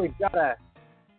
We've 0.00 0.18
got 0.18 0.34
a 0.34 0.56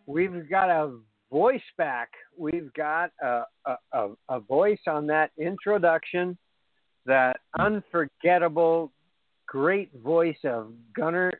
we've 0.07 0.49
got 0.49 0.69
a 0.69 0.97
voice 1.31 1.61
back. 1.77 2.09
We've 2.37 2.73
got 2.73 3.11
a 3.21 3.43
a, 3.65 3.75
a, 3.91 4.09
a 4.29 4.39
voice 4.39 4.79
on 4.87 5.07
that 5.07 5.31
introduction, 5.37 6.37
that 7.05 7.39
unforgettable, 7.59 8.91
great 9.47 9.91
voice 10.03 10.37
of 10.43 10.73
Gunnar 10.95 11.31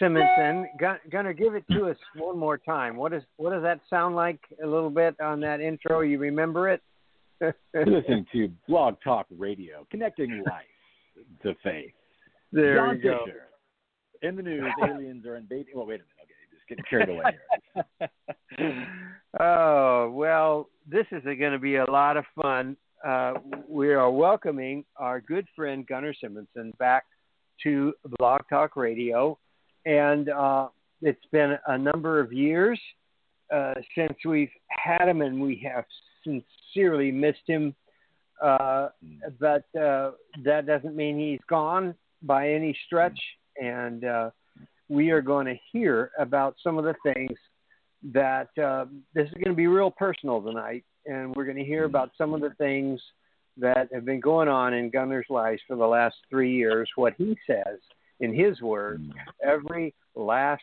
Simonsen. 0.00 0.66
Gun, 0.78 0.98
Gunnar, 1.10 1.32
give 1.32 1.54
it 1.54 1.64
to 1.72 1.86
us 1.86 1.96
one 2.16 2.38
more 2.38 2.58
time. 2.58 2.96
What 2.96 3.12
is 3.12 3.22
what 3.36 3.50
does 3.50 3.62
that 3.62 3.80
sound 3.88 4.14
like? 4.14 4.40
A 4.62 4.66
little 4.66 4.90
bit 4.90 5.18
on 5.20 5.40
that 5.40 5.60
intro. 5.60 6.00
You 6.00 6.18
remember 6.18 6.68
it? 6.68 6.82
Listening 7.74 8.26
to 8.32 8.50
Blog 8.68 8.96
Talk 9.02 9.26
Radio, 9.30 9.86
connecting 9.90 10.42
life 10.46 10.64
to 11.42 11.54
faith. 11.62 11.92
there 12.52 12.76
John 12.76 12.96
we 12.96 13.00
go. 13.00 13.24
Fisher. 13.24 13.46
In 14.22 14.36
the 14.36 14.42
news, 14.42 14.70
aliens 14.86 15.24
are 15.24 15.36
invading. 15.36 15.72
Well, 15.74 15.86
wait 15.86 16.00
a 16.00 16.04
minute. 16.04 16.19
Getting 16.70 16.84
carried 16.88 17.08
away 17.08 17.24
here. 17.74 18.86
oh 19.40 20.08
well, 20.14 20.68
this 20.88 21.04
is 21.10 21.24
going 21.24 21.50
to 21.50 21.58
be 21.58 21.76
a 21.76 21.90
lot 21.90 22.16
of 22.16 22.24
fun. 22.40 22.76
Uh, 23.04 23.34
we 23.68 23.88
are 23.88 24.08
welcoming 24.08 24.84
our 24.96 25.20
good 25.20 25.48
friend 25.56 25.84
Gunnar 25.84 26.14
Simonsen 26.22 26.78
back 26.78 27.06
to 27.64 27.92
Blog 28.20 28.42
Talk 28.48 28.76
Radio, 28.76 29.36
and 29.84 30.28
uh, 30.28 30.68
it's 31.02 31.24
been 31.32 31.58
a 31.66 31.76
number 31.76 32.20
of 32.20 32.32
years 32.32 32.78
uh, 33.52 33.74
since 33.96 34.14
we've 34.24 34.52
had 34.68 35.08
him, 35.08 35.22
and 35.22 35.42
we 35.42 35.60
have 35.68 35.84
sincerely 36.22 37.10
missed 37.10 37.48
him. 37.48 37.74
Uh, 38.40 38.90
but 39.40 39.64
uh, 39.76 40.12
that 40.44 40.66
doesn't 40.68 40.94
mean 40.94 41.18
he's 41.18 41.40
gone 41.48 41.96
by 42.22 42.48
any 42.48 42.78
stretch, 42.86 43.18
and 43.60 44.04
uh, 44.04 44.30
we 44.90 45.10
are 45.10 45.22
going 45.22 45.46
to 45.46 45.54
hear 45.72 46.10
about 46.18 46.56
some 46.62 46.76
of 46.76 46.84
the 46.84 46.96
things 47.04 47.38
that 48.12 48.48
uh, 48.58 48.86
this 49.14 49.28
is 49.28 49.34
going 49.34 49.50
to 49.50 49.54
be 49.54 49.68
real 49.68 49.90
personal 49.90 50.42
tonight, 50.42 50.84
and 51.06 51.34
we're 51.34 51.44
going 51.44 51.56
to 51.56 51.64
hear 51.64 51.84
about 51.84 52.10
some 52.18 52.34
of 52.34 52.40
the 52.40 52.50
things 52.58 53.00
that 53.56 53.88
have 53.92 54.04
been 54.04 54.20
going 54.20 54.48
on 54.48 54.74
in 54.74 54.90
Gunnar's 54.90 55.26
life 55.30 55.60
for 55.68 55.76
the 55.76 55.86
last 55.86 56.16
three 56.28 56.52
years. 56.52 56.90
What 56.96 57.14
he 57.16 57.38
says 57.46 57.78
in 58.18 58.34
his 58.34 58.60
words, 58.60 59.04
every 59.44 59.94
last 60.16 60.62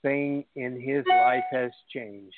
thing 0.00 0.44
in 0.54 0.80
his 0.80 1.04
life 1.08 1.44
has 1.52 1.70
changed. 1.92 2.34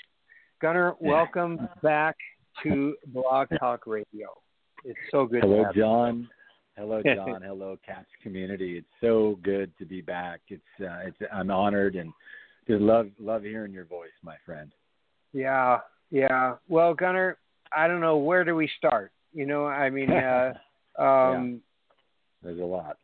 Gunnar, 0.61 0.95
welcome 1.01 1.69
back 1.83 2.17
to 2.65 2.97
Blog 3.07 3.49
Talk 3.61 3.87
Radio. 3.87 4.29
It's 4.85 4.99
so 5.13 5.25
good 5.25 5.43
to 5.43 5.47
Hello, 5.47 5.65
have 5.65 5.77
you. 5.77 5.83
Hello, 6.79 7.03
John. 7.15 7.43
Hello, 7.43 7.77
Catch 7.85 8.07
community. 8.23 8.79
It's 8.79 8.87
so 9.01 9.39
good 9.43 9.77
to 9.79 9.85
be 9.85 10.01
back. 10.01 10.41
It's 10.49 10.63
uh, 10.81 11.01
it's 11.07 11.17
I'm 11.33 11.51
honored 11.51 11.97
and 11.97 12.13
just 12.69 12.81
love 12.81 13.09
love 13.19 13.43
hearing 13.43 13.73
your 13.73 13.85
voice, 13.85 14.13
my 14.23 14.37
friend. 14.47 14.71
Yeah, 15.33 15.79
yeah. 16.11 16.55
Well, 16.69 16.95
Gunnar, 16.95 17.37
I 17.77 17.89
don't 17.89 18.01
know 18.01 18.17
where 18.17 18.45
do 18.45 18.55
we 18.55 18.71
start. 18.79 19.11
You 19.35 19.45
know, 19.47 19.67
I 19.67 19.91
mean, 19.91 20.11
uh, 20.11 20.53
um, 21.03 21.61
There's 22.43 22.61
a 22.61 22.65
lot. 22.65 22.97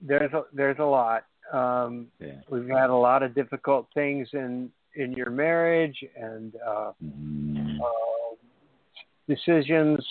there's 0.00 0.32
a, 0.32 0.42
there's 0.52 0.78
a 0.78 0.84
lot. 0.84 1.24
Um, 1.52 2.06
Yeah. 2.20 2.40
we've 2.50 2.68
had 2.68 2.90
a 2.90 2.94
lot 2.94 3.22
of 3.22 3.34
difficult 3.34 3.86
things 3.94 4.28
in 4.34 4.70
in 4.96 5.12
your 5.12 5.30
marriage 5.30 5.98
and 6.16 6.54
uh, 6.66 6.92
Mhm. 7.02 7.78
uh, 7.80 8.36
decisions 9.28 10.04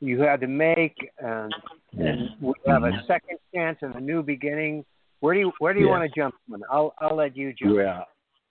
you 0.00 0.20
had 0.20 0.40
to 0.40 0.46
make, 0.46 0.96
and 1.18 1.52
and 1.98 2.30
we 2.40 2.52
have 2.66 2.84
a 2.84 2.92
second 3.06 3.38
chance 3.54 3.78
and 3.82 3.94
a 3.94 4.00
new 4.00 4.22
beginning. 4.22 4.84
Where 5.20 5.34
do 5.34 5.40
you 5.40 5.52
where 5.58 5.74
do 5.74 5.80
you 5.80 5.86
Yeah. 5.86 5.92
want 5.92 6.12
to 6.12 6.20
jump? 6.20 6.34
From? 6.48 6.62
I'll 6.70 6.94
I'll 6.98 7.16
let 7.16 7.36
you 7.36 7.52
jump. 7.52 7.76
Yeah. 7.76 8.04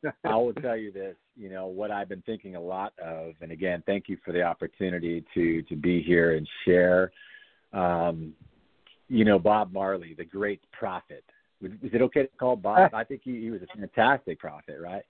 I 0.24 0.36
will 0.36 0.54
tell 0.54 0.78
you 0.78 0.92
this, 0.92 1.16
you 1.36 1.50
know, 1.50 1.68
what 1.68 1.90
I've 1.90 2.08
been 2.08 2.22
thinking 2.22 2.56
a 2.56 2.62
lot 2.62 2.94
of, 3.04 3.34
and 3.42 3.52
again, 3.52 3.82
thank 3.88 4.08
you 4.08 4.18
for 4.24 4.32
the 4.32 4.44
opportunity 4.44 5.24
to 5.34 5.62
to 5.64 5.76
be 5.76 6.02
here 6.04 6.36
and 6.36 6.48
share. 6.66 7.12
Um, 7.74 8.34
you 9.10 9.24
know, 9.26 9.40
Bob 9.40 9.72
Marley, 9.72 10.14
the 10.18 10.26
great 10.26 10.62
prophet. 10.72 11.24
Is 11.62 11.72
it 11.94 12.02
okay 12.04 12.24
to 12.24 12.38
call 12.38 12.56
Bob? 12.56 12.92
I 12.94 13.04
think 13.04 13.22
he, 13.24 13.42
he 13.42 13.50
was 13.50 13.62
a 13.64 13.78
fantastic 13.78 14.40
prophet, 14.40 14.78
right? 14.80 15.04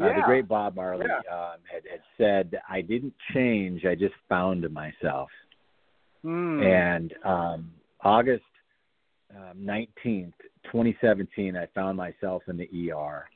Uh, 0.00 0.06
the 0.14 0.22
great 0.24 0.48
Bob 0.48 0.76
Marley 0.76 1.06
Yeah. 1.06 1.34
um, 1.36 1.58
had, 1.70 1.82
had 1.90 2.00
said, 2.16 2.60
"I 2.68 2.80
didn't 2.80 3.14
change; 3.34 3.84
I 3.84 3.94
just 3.94 4.14
found 4.28 4.68
myself." 4.72 5.28
Hmm. 6.22 6.62
And 6.62 7.14
um, 7.24 7.70
August 8.02 8.42
um, 9.34 9.64
nineteenth, 9.64 10.34
twenty 10.70 10.96
seventeen, 11.00 11.56
I 11.56 11.66
found 11.74 11.96
myself 11.96 12.42
in 12.48 12.56
the 12.56 12.92
ER, 12.92 13.26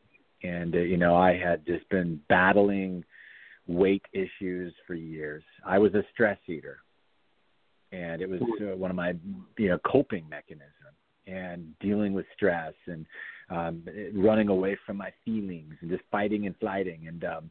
and 0.42 0.74
uh, 0.74 0.78
you 0.78 0.96
know 0.96 1.16
I 1.16 1.36
had 1.36 1.66
just 1.66 1.88
been 1.88 2.20
battling 2.28 3.04
weight 3.66 4.02
issues 4.12 4.74
for 4.86 4.94
years. 4.94 5.42
I 5.64 5.78
was 5.78 5.94
a 5.94 6.02
stress 6.12 6.38
eater, 6.46 6.78
and 7.92 8.20
it 8.20 8.28
was 8.28 8.40
uh, 8.60 8.76
one 8.76 8.90
of 8.90 8.96
my 8.96 9.14
you 9.58 9.68
know 9.68 9.78
coping 9.90 10.28
mechanisms 10.28 10.70
and 11.26 11.72
dealing 11.80 12.12
with 12.12 12.26
stress 12.34 12.74
and 12.86 13.06
um, 13.48 13.82
running 14.14 14.48
away 14.48 14.76
from 14.84 14.98
my 14.98 15.10
feelings 15.24 15.74
and 15.80 15.90
just 15.90 16.02
fighting 16.10 16.44
and 16.44 16.54
flighting 16.58 17.06
and 17.08 17.24
um, 17.24 17.50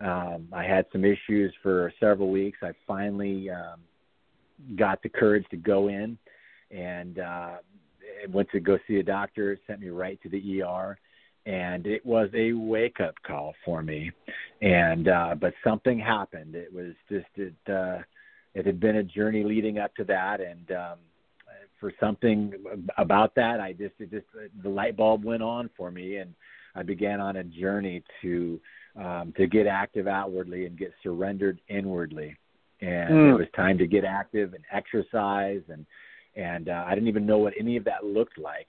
um, 0.00 0.48
I 0.52 0.62
had 0.64 0.86
some 0.92 1.04
issues 1.04 1.54
for 1.62 1.92
several 1.98 2.30
weeks. 2.30 2.58
I 2.62 2.72
finally 2.86 3.48
um, 3.48 3.80
got 4.76 5.02
the 5.02 5.08
courage 5.08 5.46
to 5.50 5.56
go 5.56 5.88
in 5.88 6.18
and 6.70 7.18
uh 7.18 7.56
went 8.30 8.50
to 8.50 8.60
go 8.60 8.78
see 8.86 8.96
a 8.96 9.02
doctor 9.02 9.58
sent 9.66 9.80
me 9.80 9.88
right 9.88 10.20
to 10.22 10.28
the 10.28 10.62
ER 10.62 10.98
and 11.46 11.86
it 11.86 12.04
was 12.04 12.28
a 12.34 12.52
wake 12.52 12.98
up 13.00 13.14
call 13.24 13.54
for 13.64 13.82
me. 13.82 14.10
And 14.62 15.08
uh 15.08 15.34
but 15.40 15.54
something 15.62 15.98
happened. 15.98 16.54
It 16.54 16.72
was 16.72 16.92
just 17.08 17.26
it 17.36 17.54
uh 17.68 18.02
it 18.54 18.66
had 18.66 18.80
been 18.80 18.96
a 18.96 19.02
journey 19.02 19.44
leading 19.44 19.78
up 19.78 19.94
to 19.96 20.04
that. 20.04 20.40
And 20.40 20.70
um 20.72 20.98
for 21.78 21.92
something 22.00 22.52
about 22.98 23.34
that 23.36 23.60
I 23.60 23.72
just 23.72 23.94
it 23.98 24.10
just 24.10 24.26
the 24.62 24.68
light 24.68 24.96
bulb 24.96 25.24
went 25.24 25.42
on 25.42 25.70
for 25.76 25.90
me 25.90 26.16
and 26.16 26.34
I 26.74 26.82
began 26.82 27.20
on 27.20 27.36
a 27.36 27.44
journey 27.44 28.02
to 28.22 28.60
um 28.98 29.32
to 29.36 29.46
get 29.46 29.66
active 29.66 30.08
outwardly 30.08 30.66
and 30.66 30.76
get 30.76 30.92
surrendered 31.02 31.60
inwardly 31.68 32.36
and 32.80 33.10
Mm. 33.10 33.30
it 33.30 33.38
was 33.38 33.46
time 33.54 33.78
to 33.78 33.86
get 33.86 34.04
active 34.04 34.54
and 34.54 34.64
exercise 34.72 35.62
and 35.68 35.86
and 36.36 36.68
uh, 36.68 36.84
I 36.86 36.94
didn't 36.94 37.08
even 37.08 37.24
know 37.24 37.38
what 37.38 37.54
any 37.58 37.76
of 37.78 37.84
that 37.84 38.04
looked 38.04 38.38
like 38.38 38.68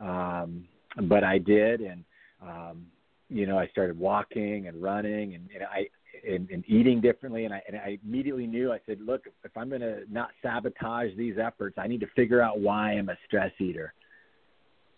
um 0.00 0.64
but 1.08 1.22
I 1.24 1.38
did 1.38 1.80
and 1.80 2.04
um 2.42 2.86
you 3.28 3.46
know 3.46 3.58
I 3.58 3.66
started 3.68 3.98
walking 3.98 4.68
and 4.68 4.82
running 4.82 5.34
and, 5.34 5.48
and 5.54 5.64
I 5.64 5.86
and, 6.28 6.48
and 6.50 6.64
eating 6.66 7.00
differently 7.00 7.44
and 7.44 7.52
I 7.54 7.62
and 7.68 7.76
I 7.76 7.98
immediately 8.04 8.46
knew 8.46 8.72
I 8.72 8.80
said 8.86 9.00
look 9.00 9.22
if 9.44 9.56
I'm 9.56 9.68
going 9.68 9.80
to 9.82 10.04
not 10.10 10.30
sabotage 10.42 11.14
these 11.16 11.36
efforts 11.38 11.76
I 11.78 11.86
need 11.86 12.00
to 12.00 12.08
figure 12.16 12.40
out 12.40 12.58
why 12.60 12.92
I'm 12.92 13.10
a 13.10 13.16
stress 13.26 13.52
eater 13.60 13.92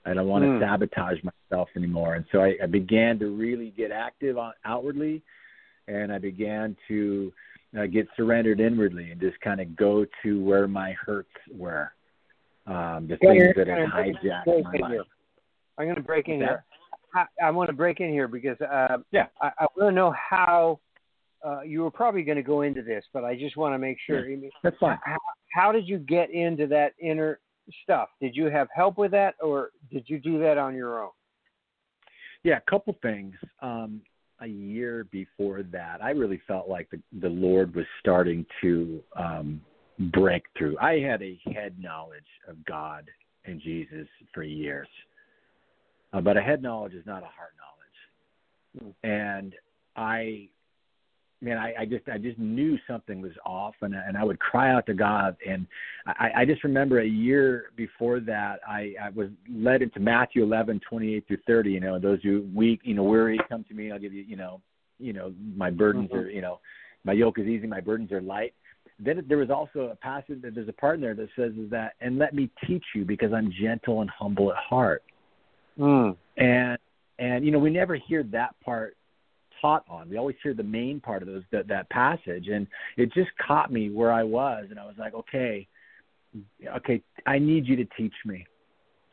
I 0.07 0.15
don't 0.15 0.29
want 0.29 0.45
to 0.45 0.51
Mm. 0.51 0.61
sabotage 0.61 1.19
myself 1.25 1.69
anymore 1.77 2.15
and 2.15 2.25
so 2.31 2.41
I, 2.41 2.57
I 2.63 2.67
began 2.67 3.19
to 3.19 3.27
really 3.37 3.71
get 3.77 3.91
active 3.91 4.39
on, 4.39 4.53
outwardly 4.65 5.23
and 5.89 6.13
I 6.13 6.19
began 6.19 6.77
to 6.89 7.33
uh, 7.79 7.87
get 7.87 8.07
surrendered 8.17 8.61
inwardly 8.61 9.11
and 9.11 9.21
just 9.21 9.41
kind 9.41 9.61
of 9.61 9.75
go 9.77 10.07
to 10.23 10.43
where 10.43 10.69
my 10.69 10.93
hurts 10.93 11.31
were, 11.53 11.93
um, 12.67 13.07
the 13.09 13.17
Gunnar, 13.23 13.53
things 13.53 13.57
that 13.57 13.67
had 13.69 13.89
hijacked 13.89 14.65
my 14.65 14.79
life. 14.79 14.91
here. 14.91 15.05
I'm 15.79 15.87
going 15.87 15.97
to 15.97 16.03
break 16.03 16.29
in 16.29 16.39
here. 16.39 16.65
I, 17.15 17.25
I 17.43 17.51
want 17.51 17.69
to 17.69 17.75
break 17.75 18.01
in 18.01 18.11
here 18.11 18.29
because 18.29 18.61
uh, 18.61 18.99
Yeah. 19.11 19.27
I, 19.41 19.51
I 19.59 19.67
want 19.77 19.91
to 19.91 19.93
know 19.93 20.13
how 20.13 20.81
uh, 21.45 21.61
you 21.63 21.83
were 21.83 21.91
probably 21.91 22.23
going 22.23 22.37
to 22.37 22.43
go 22.43 22.63
into 22.63 22.83
this, 22.83 23.05
but 23.13 23.25
I 23.25 23.37
just 23.37 23.57
want 23.57 23.75
to 23.75 23.79
make 23.79 23.99
sure. 24.07 24.25
That's 24.63 24.77
fine. 24.79 24.99
How, 25.05 25.19
how 25.53 25.73
did 25.73 25.87
you 25.87 25.99
get 25.99 26.31
into 26.31 26.67
that 26.69 26.95
inner 27.01 27.41
stuff? 27.83 28.09
Did 28.21 28.35
you 28.35 28.47
have 28.47 28.69
help 28.75 28.99
with 28.99 29.11
that, 29.13 29.35
or 29.41 29.71
did 29.93 30.05
you 30.07 30.19
do 30.19 30.39
that 30.41 30.59
on 30.59 30.75
your 30.75 31.03
own? 31.03 31.11
Yeah, 32.43 32.59
a 32.59 32.71
couple 32.71 32.97
things. 33.03 33.35
Um, 33.63 34.01
a 34.41 34.47
year 34.47 35.07
before 35.11 35.63
that, 35.63 36.03
I 36.03 36.11
really 36.11 36.41
felt 36.47 36.69
like 36.69 36.91
the 36.91 37.01
the 37.21 37.29
Lord 37.29 37.75
was 37.75 37.87
starting 38.01 38.45
to 38.61 39.03
um 39.17 39.61
break 40.13 40.45
through. 40.59 40.77
I 40.79 40.99
had 40.99 41.23
a 41.23 41.39
head 41.53 41.77
knowledge 41.79 42.23
of 42.49 42.57
God 42.65 43.05
and 43.45 43.61
Jesus 43.61 44.09
for 44.33 44.43
years. 44.43 44.89
Uh, 46.13 46.21
but 46.21 46.37
a 46.37 46.41
head 46.41 46.63
knowledge 46.63 46.95
is 46.95 47.07
not 47.07 47.23
a 47.23 47.27
heart 47.27 47.53
knowledge. 48.79 48.95
Hmm. 49.03 49.09
And 49.09 49.55
I 49.97 50.49
man, 51.45 51.59
I, 51.59 51.75
I 51.81 51.85
just 51.85 52.09
I 52.09 52.19
just 52.19 52.39
knew 52.39 52.79
something 52.89 53.21
was 53.21 53.33
off, 53.45 53.75
and 53.83 53.95
and 53.95 54.17
I 54.17 54.25
would 54.25 54.39
cry 54.41 54.73
out 54.73 54.87
to 54.87 54.95
God. 54.95 55.37
And 55.49 55.67
I, 56.07 56.31
I 56.39 56.45
just 56.45 56.65
remember 56.65 57.01
a 57.01 57.07
year 57.07 57.67
before 57.77 58.21
that, 58.21 58.61
I, 58.67 58.95
I 59.01 59.11
was 59.15 59.29
led 59.51 59.83
into 59.83 60.01
Matthew 60.01 60.43
eleven 60.43 60.81
twenty 60.89 61.15
eight 61.15 61.27
through 61.29 61.39
thirty. 61.47 61.71
You 61.71 61.81
know, 61.81 61.99
those 61.99 62.21
who 62.23 62.49
weak, 62.55 62.81
you 62.83 62.95
know, 62.95 63.05
weary, 63.05 63.39
come 63.49 63.65
to 63.69 63.75
me. 63.75 63.93
I'll 63.93 63.99
give 63.99 64.13
you, 64.13 64.23
you 64.23 64.37
know, 64.37 64.61
you 64.99 65.13
know, 65.13 65.35
my 65.57 65.71
burdens 65.71 66.11
Mhm. 66.11 66.17
are, 66.17 66.31
you 66.31 66.41
know, 66.41 66.61
my 67.05 67.13
yoke 67.13 67.39
is 67.39 67.47
easy, 67.47 67.67
my 67.67 67.81
burdens 67.81 68.11
are 68.13 68.21
light. 68.21 68.55
Then 68.99 69.25
there 69.29 69.39
was 69.39 69.51
also 69.51 69.91
a 69.91 69.97
passage 69.97 70.41
that 70.43 70.55
there's 70.55 70.69
a 70.69 70.73
part 70.73 70.97
in 70.97 71.01
there 71.01 71.15
that 71.15 71.29
says 71.37 71.53
is 71.59 71.69
that, 71.71 71.95
and 72.01 72.17
let 72.17 72.33
me 72.33 72.49
teach 72.67 72.85
you 72.95 73.05
because 73.05 73.33
I'm 73.33 73.53
gentle 73.61 74.01
and 74.01 74.11
humble 74.11 74.51
at 74.51 74.57
heart 74.57 75.03
Mm. 75.79 76.17
and 76.37 76.79
and 77.19 77.45
you 77.45 77.51
know 77.51 77.59
we 77.59 77.71
never 77.71 77.97
hear 77.97 78.23
that 78.23 78.55
part 78.65 78.97
taught 79.65 79.85
on. 79.89 80.11
We 80.11 80.19
always 80.19 80.37
hear 80.43 80.53
the 80.53 80.63
main 80.63 81.01
part 81.01 81.23
of 81.23 81.29
those 81.29 81.43
that 81.51 81.69
that 81.69 81.89
passage 81.89 82.49
and 82.49 82.67
it 82.99 83.13
just 83.15 83.31
caught 83.47 83.73
me 83.73 83.89
where 83.89 84.13
i 84.13 84.23
was 84.23 84.67
and 84.69 84.79
i 84.79 84.85
was 84.85 84.95
like 84.99 85.15
okay 85.15 85.67
okay 86.77 87.03
i 87.27 87.39
need 87.39 87.67
you 87.67 87.77
to 87.77 87.87
teach 87.97 88.13
me. 88.27 88.47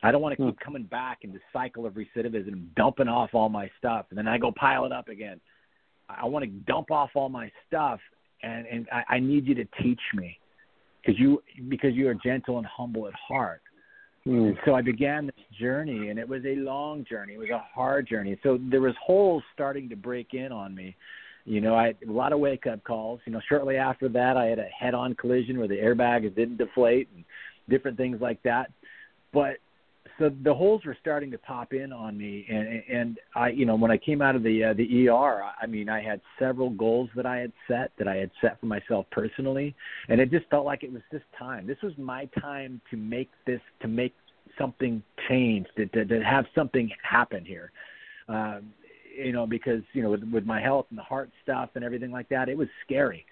I 0.04 0.12
don't 0.12 0.22
want 0.22 0.36
to 0.36 0.44
hmm. 0.44 0.50
keep 0.50 0.60
coming 0.60 0.84
back 0.84 1.20
in 1.22 1.32
the 1.32 1.40
cycle 1.54 1.86
of 1.86 1.94
recidivism 1.94 2.66
dumping 2.76 3.08
off 3.08 3.30
all 3.34 3.48
my 3.48 3.70
stuff 3.78 4.08
and 4.10 4.18
then 4.18 4.28
i 4.28 4.38
go 4.38 4.52
pile 4.52 4.86
it 4.86 4.92
up 4.92 5.08
again. 5.08 5.40
I 6.10 6.26
want 6.26 6.44
to 6.44 6.52
dump 6.52 6.92
off 6.92 7.12
all 7.16 7.30
my 7.30 7.50
stuff 7.68 8.02
and 8.44 8.68
and 8.68 8.88
i, 8.92 9.16
I 9.16 9.20
need 9.20 9.48
you 9.48 9.56
to 9.56 9.66
teach 9.82 10.02
me 10.14 10.38
because 11.02 11.18
you 11.18 11.42
because 11.70 11.94
you 11.94 12.10
are 12.10 12.16
gentle 12.16 12.58
and 12.58 12.68
humble 12.68 13.08
at 13.08 13.14
heart 13.14 13.62
Mm. 14.28 14.56
so 14.66 14.76
I 14.76 14.82
began 14.82 15.26
this 15.26 15.60
journey, 15.60 16.10
and 16.10 16.20
it 16.20 16.28
was 16.28 16.44
a 16.46 16.56
long 16.56 17.06
journey. 17.10 17.34
It 17.34 17.40
was 17.40 17.50
a 17.50 17.64
hard 17.74 18.08
journey. 18.08 18.38
So 18.44 18.60
there 18.70 18.82
was 18.82 18.94
holes 19.04 19.44
starting 19.54 19.90
to 19.90 19.96
break 19.96 20.34
in 20.34 20.52
on 20.52 20.76
me. 20.76 20.96
You 21.46 21.60
know, 21.60 21.74
I 21.74 21.88
had 21.88 21.98
a 22.08 22.12
lot 22.12 22.34
of 22.34 22.40
wake 22.40 22.68
up 22.68 22.84
calls. 22.84 23.20
You 23.26 23.34
know, 23.34 23.42
shortly 23.50 23.78
after 23.78 24.08
that, 24.10 24.38
I 24.38 24.46
had 24.46 24.60
a 24.60 24.66
head 24.66 24.94
on 24.94 25.16
collision 25.16 25.58
where 25.58 25.68
the 25.68 25.78
airbags 25.78 26.36
didn't 26.36 26.58
deflate 26.58 27.10
and 27.16 27.26
different 27.68 27.98
things 27.98 28.22
like 28.22 28.42
that. 28.44 28.72
But 29.34 29.58
so 30.22 30.32
the 30.44 30.54
holes 30.54 30.86
were 30.86 30.96
starting 31.02 31.32
to 31.32 31.38
pop 31.40 31.74
in 31.74 31.92
on 31.92 32.16
me, 32.16 32.46
and 32.48 32.84
and 32.88 33.18
I, 33.34 33.50
you 33.50 33.66
know, 33.66 33.76
when 33.76 33.90
I 33.90 33.98
came 33.98 34.22
out 34.22 34.36
of 34.36 34.44
the 34.44 34.66
uh, 34.66 34.74
the 34.74 35.10
ER, 35.10 35.42
I 35.60 35.66
mean, 35.66 35.90
I 35.90 36.00
had 36.00 36.22
several 36.38 36.70
goals 36.70 37.10
that 37.16 37.26
I 37.26 37.38
had 37.38 37.52
set 37.68 37.92
that 37.98 38.08
I 38.08 38.18
had 38.18 38.30
set 38.40 38.60
for 38.60 38.68
myself 38.68 39.08
personally, 39.12 39.76
and 40.10 40.22
it 40.22 40.30
just 40.30 40.48
felt 40.52 40.64
like 40.64 40.84
it 40.84 40.94
was 40.94 41.02
this 41.12 41.24
time. 41.38 41.66
This 41.66 41.82
was 41.82 41.94
my 41.98 42.26
time 42.40 42.82
to 42.92 42.98
make 42.98 43.32
this 43.48 43.62
to 43.82 43.88
make 43.88 44.14
something 44.60 45.02
change, 45.28 45.66
to 45.76 45.88
to, 45.88 46.06
to 46.06 46.24
have 46.24 46.46
something 46.54 46.92
happen 47.02 47.44
here. 47.44 47.72
Um, 48.30 48.74
you 49.18 49.32
know, 49.32 49.48
because 49.48 49.82
you 49.94 50.04
know, 50.04 50.12
with 50.12 50.24
with 50.26 50.46
my 50.46 50.62
health 50.62 50.86
and 50.92 51.00
the 51.00 51.04
heart 51.04 51.32
stuff 51.42 51.72
and 51.74 51.84
everything 51.84 52.12
like 52.12 52.30
that, 52.30 52.48
it 52.48 52.58
was 52.58 52.68
scary, 52.86 53.26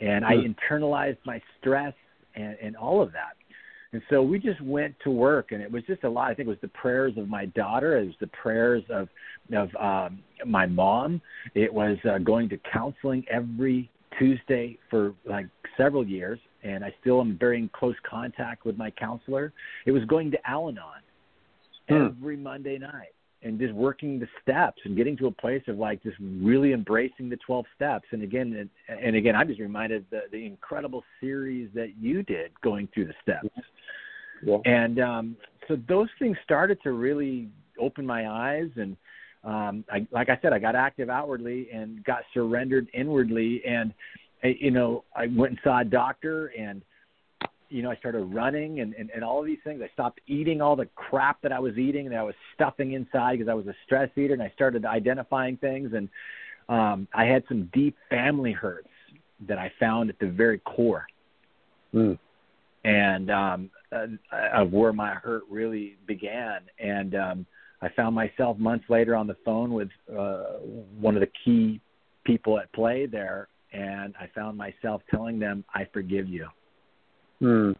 and 0.00 0.24
I 0.24 0.34
internalized 0.34 1.18
my 1.26 1.42
stress 1.58 1.94
and 2.36 2.56
and 2.62 2.76
all 2.76 3.02
of 3.02 3.10
that. 3.14 3.34
And 3.92 4.02
so 4.08 4.22
we 4.22 4.38
just 4.38 4.60
went 4.60 4.94
to 5.02 5.10
work, 5.10 5.50
and 5.50 5.60
it 5.60 5.70
was 5.70 5.82
just 5.84 6.04
a 6.04 6.08
lot. 6.08 6.30
I 6.30 6.34
think 6.34 6.46
it 6.46 6.50
was 6.50 6.58
the 6.62 6.68
prayers 6.68 7.14
of 7.16 7.28
my 7.28 7.46
daughter, 7.46 7.98
it 7.98 8.06
was 8.06 8.14
the 8.20 8.28
prayers 8.28 8.84
of 8.90 9.08
of 9.52 9.68
um, 9.80 10.20
my 10.46 10.66
mom. 10.66 11.20
It 11.54 11.72
was 11.72 11.98
uh, 12.08 12.18
going 12.18 12.48
to 12.50 12.58
counseling 12.72 13.24
every 13.28 13.90
Tuesday 14.16 14.78
for 14.88 15.14
like 15.24 15.46
several 15.76 16.06
years, 16.06 16.38
and 16.62 16.84
I 16.84 16.94
still 17.00 17.20
am 17.20 17.36
very 17.36 17.58
in 17.58 17.68
close 17.72 17.96
contact 18.08 18.64
with 18.64 18.76
my 18.78 18.90
counselor. 18.90 19.52
It 19.86 19.92
was 19.92 20.04
going 20.04 20.30
to 20.30 20.38
Al-Anon 20.48 21.02
Hmm. 21.90 22.06
every 22.06 22.36
Monday 22.36 22.78
night 22.78 23.14
and 23.42 23.58
just 23.58 23.72
working 23.72 24.18
the 24.18 24.28
steps 24.42 24.80
and 24.84 24.96
getting 24.96 25.16
to 25.16 25.26
a 25.26 25.30
place 25.30 25.62
of 25.66 25.78
like 25.78 26.02
just 26.02 26.16
really 26.20 26.72
embracing 26.72 27.28
the 27.28 27.38
12 27.38 27.64
steps. 27.74 28.04
And 28.10 28.22
again, 28.22 28.68
and, 28.88 28.98
and 29.00 29.16
again, 29.16 29.34
I'm 29.34 29.48
just 29.48 29.60
reminded 29.60 30.04
the, 30.10 30.22
the 30.30 30.44
incredible 30.44 31.02
series 31.20 31.70
that 31.74 31.96
you 31.98 32.22
did 32.22 32.52
going 32.60 32.88
through 32.92 33.06
the 33.06 33.14
steps. 33.22 33.48
Yeah. 34.44 34.58
And 34.66 35.00
um, 35.00 35.36
so 35.68 35.78
those 35.88 36.08
things 36.18 36.36
started 36.44 36.82
to 36.82 36.92
really 36.92 37.48
open 37.80 38.04
my 38.04 38.28
eyes. 38.28 38.68
And 38.76 38.96
um, 39.42 39.84
I, 39.90 40.06
like 40.10 40.28
I 40.28 40.38
said, 40.42 40.52
I 40.52 40.58
got 40.58 40.76
active 40.76 41.08
outwardly 41.08 41.68
and 41.72 42.04
got 42.04 42.22
surrendered 42.34 42.88
inwardly. 42.92 43.62
And, 43.66 43.94
I, 44.44 44.56
you 44.60 44.70
know, 44.70 45.04
I 45.16 45.28
went 45.28 45.52
and 45.52 45.60
saw 45.64 45.80
a 45.80 45.84
doctor 45.84 46.48
and, 46.58 46.82
you 47.70 47.82
know, 47.82 47.90
I 47.90 47.96
started 47.96 48.24
running 48.24 48.80
and, 48.80 48.94
and, 48.94 49.10
and 49.14 49.24
all 49.24 49.40
of 49.40 49.46
these 49.46 49.58
things. 49.64 49.80
I 49.82 49.88
stopped 49.94 50.20
eating 50.26 50.60
all 50.60 50.76
the 50.76 50.86
crap 50.94 51.40
that 51.42 51.52
I 51.52 51.58
was 51.58 51.78
eating 51.78 52.08
that 52.10 52.18
I 52.18 52.22
was 52.22 52.34
stuffing 52.54 52.92
inside 52.92 53.38
because 53.38 53.50
I 53.50 53.54
was 53.54 53.66
a 53.66 53.74
stress 53.86 54.10
eater. 54.16 54.34
And 54.34 54.42
I 54.42 54.50
started 54.54 54.84
identifying 54.84 55.56
things. 55.56 55.92
And 55.94 56.08
um, 56.68 57.08
I 57.14 57.24
had 57.24 57.44
some 57.48 57.70
deep 57.72 57.96
family 58.10 58.52
hurts 58.52 58.88
that 59.48 59.56
I 59.56 59.72
found 59.80 60.10
at 60.10 60.18
the 60.18 60.26
very 60.26 60.58
core 60.58 61.06
Mm. 61.94 62.18
and 62.84 63.30
um, 63.30 63.70
uh, 63.92 64.06
of 64.54 64.72
where 64.72 64.92
my 64.92 65.14
hurt 65.14 65.42
really 65.50 65.96
began. 66.06 66.60
And 66.78 67.14
um, 67.14 67.46
I 67.82 67.88
found 67.88 68.14
myself 68.14 68.58
months 68.58 68.84
later 68.88 69.16
on 69.16 69.26
the 69.26 69.36
phone 69.44 69.72
with 69.72 69.88
uh, 70.08 70.58
one 71.00 71.16
of 71.16 71.20
the 71.20 71.30
key 71.44 71.80
people 72.24 72.58
at 72.58 72.72
play 72.72 73.06
there, 73.06 73.48
and 73.72 74.14
I 74.20 74.28
found 74.34 74.56
myself 74.56 75.02
telling 75.10 75.38
them, 75.38 75.64
"I 75.74 75.86
forgive 75.92 76.28
you." 76.28 76.46
Mm. 77.42 77.74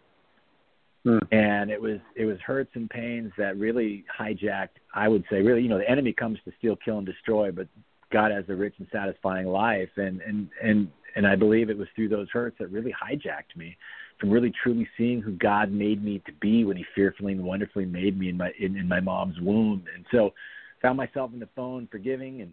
Mm. 1.07 1.33
And 1.33 1.71
it 1.71 1.81
was 1.81 1.99
it 2.15 2.27
was 2.27 2.37
hurts 2.45 2.71
and 2.75 2.89
pains 2.91 3.33
that 3.39 3.57
really 3.57 4.05
hijacked. 4.19 4.77
I 4.95 5.09
would 5.09 5.25
say, 5.31 5.41
really, 5.41 5.63
you 5.63 5.69
know, 5.69 5.79
the 5.79 5.89
enemy 5.89 6.13
comes 6.13 6.39
to 6.45 6.53
steal, 6.59 6.77
kill, 6.77 6.99
and 6.99 7.07
destroy, 7.07 7.51
but 7.51 7.69
God 8.13 8.33
has 8.33 8.45
a 8.49 8.55
rich 8.55 8.75
and 8.79 8.87
satisfying 8.93 9.47
life, 9.47 9.89
and 9.97 10.21
and 10.21 10.49
and 10.63 10.89
and 11.17 11.27
I 11.27 11.37
believe 11.37 11.71
it 11.71 11.79
was 11.79 11.89
through 11.97 12.11
those 12.11 12.29
hurts 12.31 12.57
that 12.59 12.71
really 12.71 12.93
hijacked 12.93 13.57
me 13.57 13.77
from 14.19 14.31
really 14.31 14.53
truly 14.63 14.87
seeing 14.99 15.23
who 15.23 15.33
God 15.33 15.73
made 15.73 16.05
me 16.05 16.23
to 16.27 16.33
be 16.41 16.65
when 16.65 16.77
He 16.77 16.85
fearfully 16.95 17.33
and 17.33 17.43
wonderfully 17.43 17.87
made 17.87 18.19
me 18.19 18.29
in 18.29 18.37
my 18.37 18.51
in, 18.61 18.77
in 18.77 18.87
my 18.87 19.01
mom's 19.01 19.41
womb. 19.41 19.85
And 19.95 20.05
so, 20.11 20.35
found 20.83 20.99
myself 20.99 21.31
on 21.33 21.41
the 21.41 21.49
phone 21.57 21.89
forgiving, 21.91 22.43
and 22.43 22.53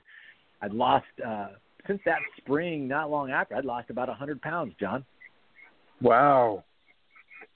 I'd 0.61 0.71
lost 0.71 1.05
uh, 1.25 1.49
since 1.85 1.99
that 2.05 2.19
spring. 2.37 2.87
Not 2.87 3.11
long 3.11 3.29
after, 3.29 3.55
I'd 3.55 3.65
lost 3.65 3.89
about 3.89 4.07
a 4.07 4.13
hundred 4.13 4.41
pounds, 4.41 4.73
John. 4.79 5.03
Wow. 6.01 6.63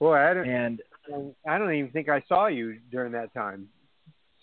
Boy, 0.01 0.17
I 0.17 0.34
don't. 0.34 0.50
And 0.50 0.81
I 1.48 1.60
don't 1.60 1.74
even 1.75 1.91
think 1.91 2.10
I 2.10 2.24
saw 2.27 2.48
you 2.48 2.77
during 2.91 3.12
that 3.12 3.31
time. 3.36 3.67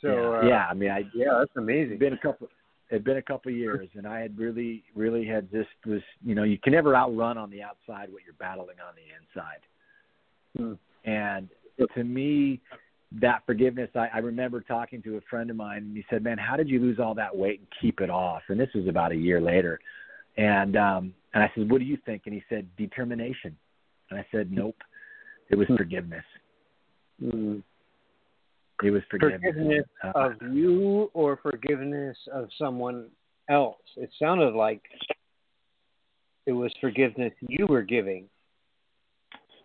So 0.00 0.09
yeah, 0.09 0.38
uh, 0.38 0.43
yeah, 0.43 0.67
I 0.71 0.75
mean, 0.75 0.91
I 0.91 1.03
yeah, 1.12 1.37
that's 1.41 1.50
amazing. 1.57 1.99
Been 1.99 2.12
a 2.12 2.19
couple. 2.19 2.47
It'd 2.91 3.03
been 3.03 3.17
a 3.17 3.23
couple 3.23 3.50
of 3.50 3.59
years, 3.59 3.88
and 3.97 4.07
I 4.07 4.21
had 4.21 4.38
really, 4.38 4.85
really 4.95 5.27
had 5.27 5.50
just 5.50 5.69
was. 5.85 6.00
You 6.25 6.37
know, 6.37 6.45
you 6.45 6.59
can 6.59 6.73
never 6.73 6.95
outrun 6.95 7.37
on 7.37 7.50
the 7.50 7.65
outside 7.65 8.12
what 8.12 8.23
you're 8.25 8.37
battling 8.38 8.77
on 8.87 8.95
the 8.95 9.11
inside. 9.19 9.59
Hmm. 10.57 11.11
And 11.11 11.49
to 11.97 12.05
me, 12.05 12.61
that 13.21 13.43
forgiveness. 13.45 13.91
I, 13.97 14.07
I 14.15 14.19
remember 14.19 14.61
talking 14.61 15.03
to 15.03 15.17
a 15.17 15.21
friend 15.29 15.50
of 15.50 15.57
mine, 15.57 15.79
and 15.79 15.97
he 15.97 16.05
said, 16.09 16.23
"Man, 16.23 16.38
how 16.38 16.57
did 16.57 16.69
you 16.69 16.79
lose 16.79 17.00
all 17.00 17.15
that 17.17 17.37
weight 17.37 17.59
and 17.59 17.69
keep 17.81 18.00
it 18.00 18.11
off?" 18.11 18.43
And 18.49 18.61
this 18.61 18.71
was 18.77 18.87
about 18.87 19.11
a 19.11 19.17
year 19.17 19.41
later. 19.41 19.81
And 20.37 20.77
um, 20.77 21.15
and 21.35 21.43
I 21.43 21.50
said, 21.57 21.69
"What 21.69 21.81
do 21.81 21.85
you 21.85 21.99
think?" 22.07 22.23
And 22.27 22.35
he 22.35 22.45
said, 22.49 22.69
"Determination." 22.77 23.57
And 24.11 24.21
I 24.21 24.27
said, 24.31 24.53
"Nope, 24.53 24.77
it 25.50 25.57
was 25.57 25.67
Hmm. 25.69 25.76
forgiveness. 25.76 26.25
Mm. 27.23 27.62
It 28.83 28.90
was 28.90 29.02
forgiveness." 29.11 29.40
Forgiveness 29.43 29.87
Uh, 30.05 30.12
of 30.14 30.43
you 30.55 31.11
or 31.14 31.37
forgiveness 31.38 32.17
of 32.28 32.52
someone 32.55 33.11
else. 33.49 33.83
It 33.97 34.12
sounded 34.19 34.55
like 34.55 34.83
it 36.47 36.52
was 36.52 36.73
forgiveness 36.81 37.33
you 37.40 37.67
were 37.67 37.83
giving. 37.83 38.28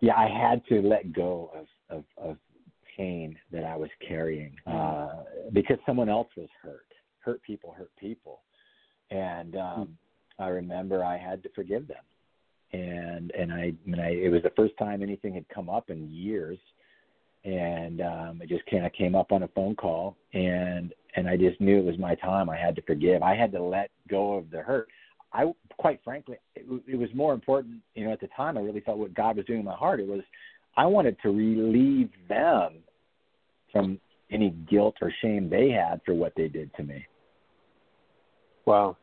yeah, 0.02 0.18
I 0.18 0.28
had 0.28 0.66
to 0.68 0.82
let 0.82 1.13
go 1.13 1.50
of 1.54 1.68
of, 1.90 2.04
of 2.18 2.38
pain 2.98 3.40
that 3.52 3.63
I 3.63 3.75
was 3.75 3.90
carrying 4.00 4.60
uh, 4.66 5.24
because 5.54 5.78
someone 5.86 6.10
else 6.10 6.30
was 6.36 6.50
hurt. 6.62 6.88
Hurt 7.20 7.42
people 7.44 7.72
hurt 7.72 7.96
people, 7.98 8.42
and 9.12 9.56
um, 9.56 9.98
I 10.40 10.48
remember 10.48 11.04
I 11.06 11.18
had 11.18 11.42
to 11.44 11.50
forgive 11.50 11.88
them, 11.88 12.04
and 12.74 13.32
and 13.32 13.53
I, 13.53 13.74
and 13.86 14.01
I 14.01 14.10
it 14.10 14.32
was 14.32 14.44
the 14.44 14.51
first 14.56 14.77
time 14.77 15.01
anything 15.01 15.34
had 15.34 15.48
come 15.50 15.70
up 15.70 15.89
in 15.89 16.10
years, 16.10 16.58
and 17.46 18.01
um, 18.01 18.42
it 18.42 18.50
just 18.50 18.65
kind 18.65 18.86
of 18.86 18.94
came 18.94 19.15
up 19.15 19.32
on 19.32 19.44
a 19.44 19.48
phone 19.50 19.75
call, 19.75 20.18
and 20.34 20.94
and 21.15 21.30
I 21.30 21.38
just 21.38 21.62
knew 21.62 21.77
it 21.77 21.86
was 21.86 21.98
my 21.98 22.15
time. 22.15 22.50
I 22.50 22.58
had 22.58 22.75
to 22.75 22.82
forgive. 22.82 23.22
I 23.22 23.36
had 23.36 23.51
to 23.53 23.62
let 23.62 23.92
go 24.10 24.34
of 24.34 24.50
the 24.50 24.60
hurt. 24.60 24.88
I 25.32 25.51
quite 25.77 26.00
frankly, 26.03 26.38
it, 26.56 26.65
it 26.88 26.98
was 26.98 27.10
more 27.13 27.34
important. 27.34 27.82
You 27.96 28.06
know, 28.06 28.12
at 28.12 28.22
the 28.22 28.30
time, 28.36 28.58
I 28.58 28.62
really 28.62 28.82
felt 28.82 28.98
what 28.98 29.13
God 29.13 29.38
was 29.38 29.46
doing 29.46 29.60
in 29.60 29.65
my 29.65 29.75
heart. 29.75 30.00
It 30.00 30.08
was 30.08 30.22
I 30.75 30.86
wanted 30.86 31.18
to 31.22 31.30
relieve 31.30 32.10
them 32.27 32.80
from 33.72 34.00
any 34.32 34.50
guilt 34.70 34.96
or 35.01 35.13
shame 35.22 35.50
they 35.50 35.70
had 35.70 36.01
for 36.06 36.13
what 36.13 36.34
they 36.36 36.48
did 36.48 36.74
to 36.75 36.84
me. 36.84 37.06
Wow. 38.65 38.98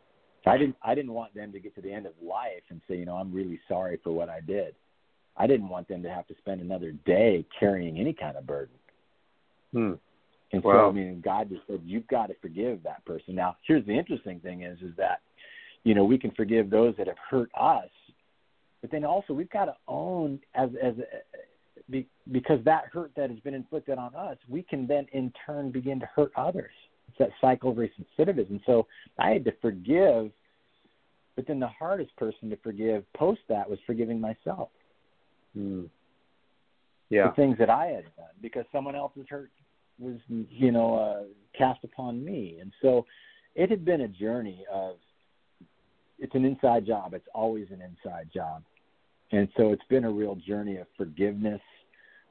I 0.46 0.56
didn't 0.56 0.76
I 0.82 0.94
didn't 0.94 1.12
want 1.12 1.34
them 1.34 1.52
to 1.52 1.60
get 1.60 1.74
to 1.74 1.80
the 1.80 1.92
end 1.92 2.06
of 2.06 2.12
life 2.22 2.62
and 2.70 2.80
say, 2.88 2.96
you 2.96 3.04
know, 3.04 3.16
I'm 3.16 3.32
really 3.32 3.60
sorry 3.68 3.98
for 4.02 4.12
what 4.12 4.28
I 4.28 4.40
did. 4.40 4.74
I 5.36 5.46
didn't 5.46 5.68
want 5.68 5.88
them 5.88 6.02
to 6.02 6.10
have 6.10 6.26
to 6.28 6.34
spend 6.38 6.60
another 6.60 6.92
day 6.92 7.44
carrying 7.58 7.98
any 7.98 8.12
kind 8.12 8.36
of 8.36 8.46
burden. 8.46 8.74
Hmm. 9.72 9.92
And 10.52 10.64
Wow. 10.64 10.72
so 10.72 10.88
I 10.88 10.92
mean 10.92 11.20
God 11.20 11.48
just 11.50 11.62
said, 11.66 11.80
You've 11.84 12.08
got 12.08 12.26
to 12.26 12.34
forgive 12.40 12.82
that 12.84 13.04
person. 13.04 13.34
Now 13.34 13.56
here's 13.66 13.86
the 13.86 13.96
interesting 13.96 14.40
thing 14.40 14.62
is 14.62 14.80
is 14.80 14.96
that, 14.96 15.20
you 15.84 15.94
know, 15.94 16.04
we 16.04 16.18
can 16.18 16.30
forgive 16.32 16.70
those 16.70 16.94
that 16.96 17.06
have 17.06 17.18
hurt 17.30 17.50
us, 17.58 17.88
but 18.80 18.90
then 18.90 19.04
also 19.04 19.32
we've 19.34 19.50
got 19.50 19.66
to 19.66 19.76
own 19.88 20.40
as 20.54 20.70
as 20.82 20.94
be, 21.90 22.06
because 22.32 22.62
that 22.64 22.84
hurt 22.92 23.12
that 23.16 23.30
has 23.30 23.38
been 23.40 23.54
inflicted 23.54 23.98
on 23.98 24.14
us, 24.14 24.36
we 24.48 24.62
can 24.62 24.86
then 24.86 25.06
in 25.12 25.32
turn 25.44 25.70
begin 25.70 26.00
to 26.00 26.06
hurt 26.06 26.32
others. 26.36 26.72
That 27.20 27.30
cycle 27.40 27.70
of 27.70 27.76
recidivism. 27.76 28.60
So 28.66 28.86
I 29.18 29.30
had 29.30 29.44
to 29.44 29.52
forgive, 29.62 30.32
but 31.36 31.46
then 31.46 31.60
the 31.60 31.68
hardest 31.68 32.16
person 32.16 32.50
to 32.50 32.56
forgive 32.56 33.04
post 33.12 33.42
that 33.48 33.70
was 33.70 33.78
forgiving 33.86 34.20
myself. 34.20 34.70
Hmm. 35.54 35.84
Yeah. 37.10 37.28
The 37.28 37.34
things 37.34 37.58
that 37.58 37.70
I 37.70 37.86
had 37.86 38.04
done 38.16 38.34
because 38.40 38.64
someone 38.72 38.96
else's 38.96 39.26
hurt 39.28 39.50
was, 39.98 40.16
you 40.28 40.72
know, 40.72 40.94
uh, 40.94 41.22
cast 41.56 41.84
upon 41.84 42.24
me. 42.24 42.58
And 42.60 42.72
so 42.80 43.04
it 43.54 43.70
had 43.70 43.84
been 43.84 44.00
a 44.00 44.08
journey 44.08 44.64
of, 44.72 44.96
it's 46.18 46.34
an 46.34 46.44
inside 46.44 46.86
job. 46.86 47.14
It's 47.14 47.28
always 47.34 47.66
an 47.70 47.82
inside 47.82 48.28
job. 48.34 48.62
And 49.32 49.48
so 49.56 49.72
it's 49.72 49.82
been 49.88 50.04
a 50.04 50.10
real 50.10 50.36
journey 50.36 50.78
of 50.78 50.86
forgiveness, 50.96 51.60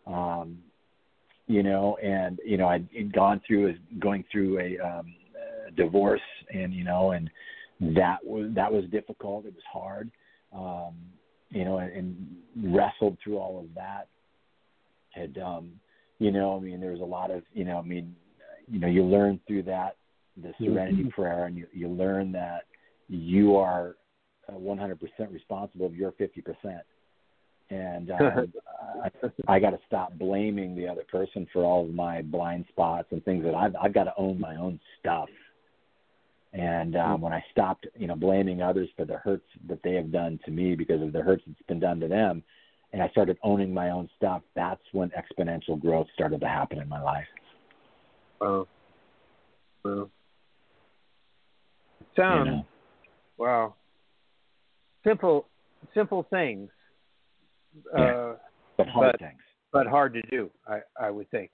um, 0.07 0.59
you 1.49 1.63
know, 1.63 1.97
and, 2.01 2.39
you 2.45 2.57
know, 2.57 2.67
I'd, 2.67 3.11
gone 3.11 3.41
through, 3.45 3.75
going 3.97 4.23
through 4.31 4.59
a, 4.59 4.87
um, 4.87 5.15
a 5.67 5.71
divorce 5.71 6.21
and, 6.53 6.71
you 6.71 6.83
know, 6.83 7.11
and 7.11 7.27
that 7.95 8.23
was, 8.23 8.51
that 8.53 8.71
was 8.71 8.85
difficult. 8.91 9.47
It 9.47 9.55
was 9.55 9.63
hard, 9.73 10.11
um, 10.53 10.93
you 11.49 11.65
know, 11.65 11.79
and, 11.79 11.91
and 11.91 12.73
wrestled 12.75 13.17
through 13.23 13.39
all 13.39 13.59
of 13.59 13.65
that. 13.73 14.09
Had, 15.09 15.39
um, 15.39 15.71
you 16.19 16.31
know, 16.31 16.55
I 16.55 16.59
mean, 16.59 16.79
there 16.79 16.91
was 16.91 17.01
a 17.01 17.03
lot 17.03 17.31
of, 17.31 17.41
you 17.51 17.65
know, 17.65 17.79
I 17.79 17.81
mean, 17.81 18.15
you 18.71 18.79
know, 18.79 18.87
you 18.87 19.03
learn 19.03 19.39
through 19.47 19.63
that, 19.63 19.97
the 20.37 20.53
serenity 20.63 21.09
prayer 21.15 21.45
and 21.45 21.57
you, 21.57 21.65
you 21.73 21.87
learn 21.89 22.31
that 22.33 22.65
you 23.07 23.55
are 23.55 23.95
uh, 24.47 24.53
100% 24.53 24.99
responsible 25.31 25.87
of 25.87 25.95
your 25.95 26.11
50%. 26.11 26.43
And 27.69 28.11
um, 28.19 28.53
I, 29.03 29.09
I 29.47 29.59
got 29.59 29.71
to 29.71 29.79
stop 29.87 30.17
blaming 30.17 30.75
the 30.75 30.87
other 30.87 31.03
person 31.09 31.47
for 31.53 31.63
all 31.63 31.85
of 31.85 31.93
my 31.93 32.21
blind 32.21 32.65
spots 32.69 33.07
and 33.11 33.23
things 33.23 33.43
that 33.43 33.55
I've, 33.55 33.75
I've 33.81 33.93
got 33.93 34.05
to 34.05 34.13
own 34.17 34.39
my 34.39 34.55
own 34.55 34.79
stuff. 34.99 35.29
And 36.51 36.95
um, 36.95 37.21
when 37.21 37.31
I 37.31 37.43
stopped, 37.51 37.85
you 37.95 38.07
know, 38.07 38.15
blaming 38.15 38.61
others 38.61 38.89
for 38.97 39.05
the 39.05 39.17
hurts 39.17 39.45
that 39.67 39.83
they 39.83 39.93
have 39.93 40.11
done 40.11 40.39
to 40.45 40.51
me 40.51 40.75
because 40.75 41.01
of 41.01 41.13
the 41.13 41.21
hurts 41.21 41.43
that's 41.45 41.61
been 41.67 41.79
done 41.79 41.99
to 41.99 42.07
them, 42.07 42.43
and 42.91 43.03
I 43.03 43.09
started 43.09 43.37
owning 43.43 43.71
my 43.71 43.91
own 43.91 44.09
stuff, 44.17 44.41
that's 44.55 44.81
when 44.91 45.11
exponential 45.11 45.79
growth 45.79 46.07
started 46.13 46.41
to 46.41 46.47
happen 46.47 46.79
in 46.79 46.89
my 46.89 47.01
life. 47.01 47.27
Wow. 48.41 48.67
Wow. 49.85 50.09
Sound 52.15 52.45
You 52.45 52.51
know? 52.51 52.65
wow. 53.37 53.75
Simple 55.05 55.47
simple 55.93 56.25
things. 56.29 56.69
Yeah. 57.95 58.01
Uh 58.01 58.35
But 58.77 58.87
hard 58.87 59.11
But- 59.13 59.19
things. 59.19 59.41
but 59.71 59.87
hard 59.87 60.13
to 60.13 60.21
do, 60.23 60.49
I, 60.67 60.79
I 60.99 61.09
would 61.11 61.29
think. 61.31 61.51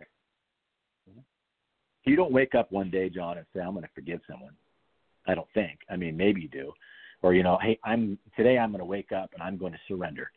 You 2.05 2.15
don't 2.15 2.31
wake 2.31 2.53
up 2.53 2.71
one 2.71 2.91
day, 2.91 3.09
John, 3.09 3.37
and 3.37 3.47
say, 3.53 3.61
"I'm 3.61 3.71
going 3.71 3.83
to 3.83 3.89
forgive 3.95 4.21
someone." 4.29 4.55
I 5.27 5.33
don't 5.33 5.49
think. 5.55 5.79
I 5.89 5.95
mean, 5.95 6.15
maybe 6.15 6.39
you 6.41 6.47
do, 6.47 6.71
or 7.23 7.33
you 7.33 7.41
know, 7.41 7.57
hey, 7.61 7.79
I'm 7.83 8.19
today. 8.37 8.59
I'm 8.59 8.69
going 8.71 8.79
to 8.79 8.85
wake 8.85 9.11
up 9.11 9.31
and 9.33 9.41
I'm 9.41 9.57
going 9.57 9.73
to 9.73 9.79
surrender, 9.87 10.29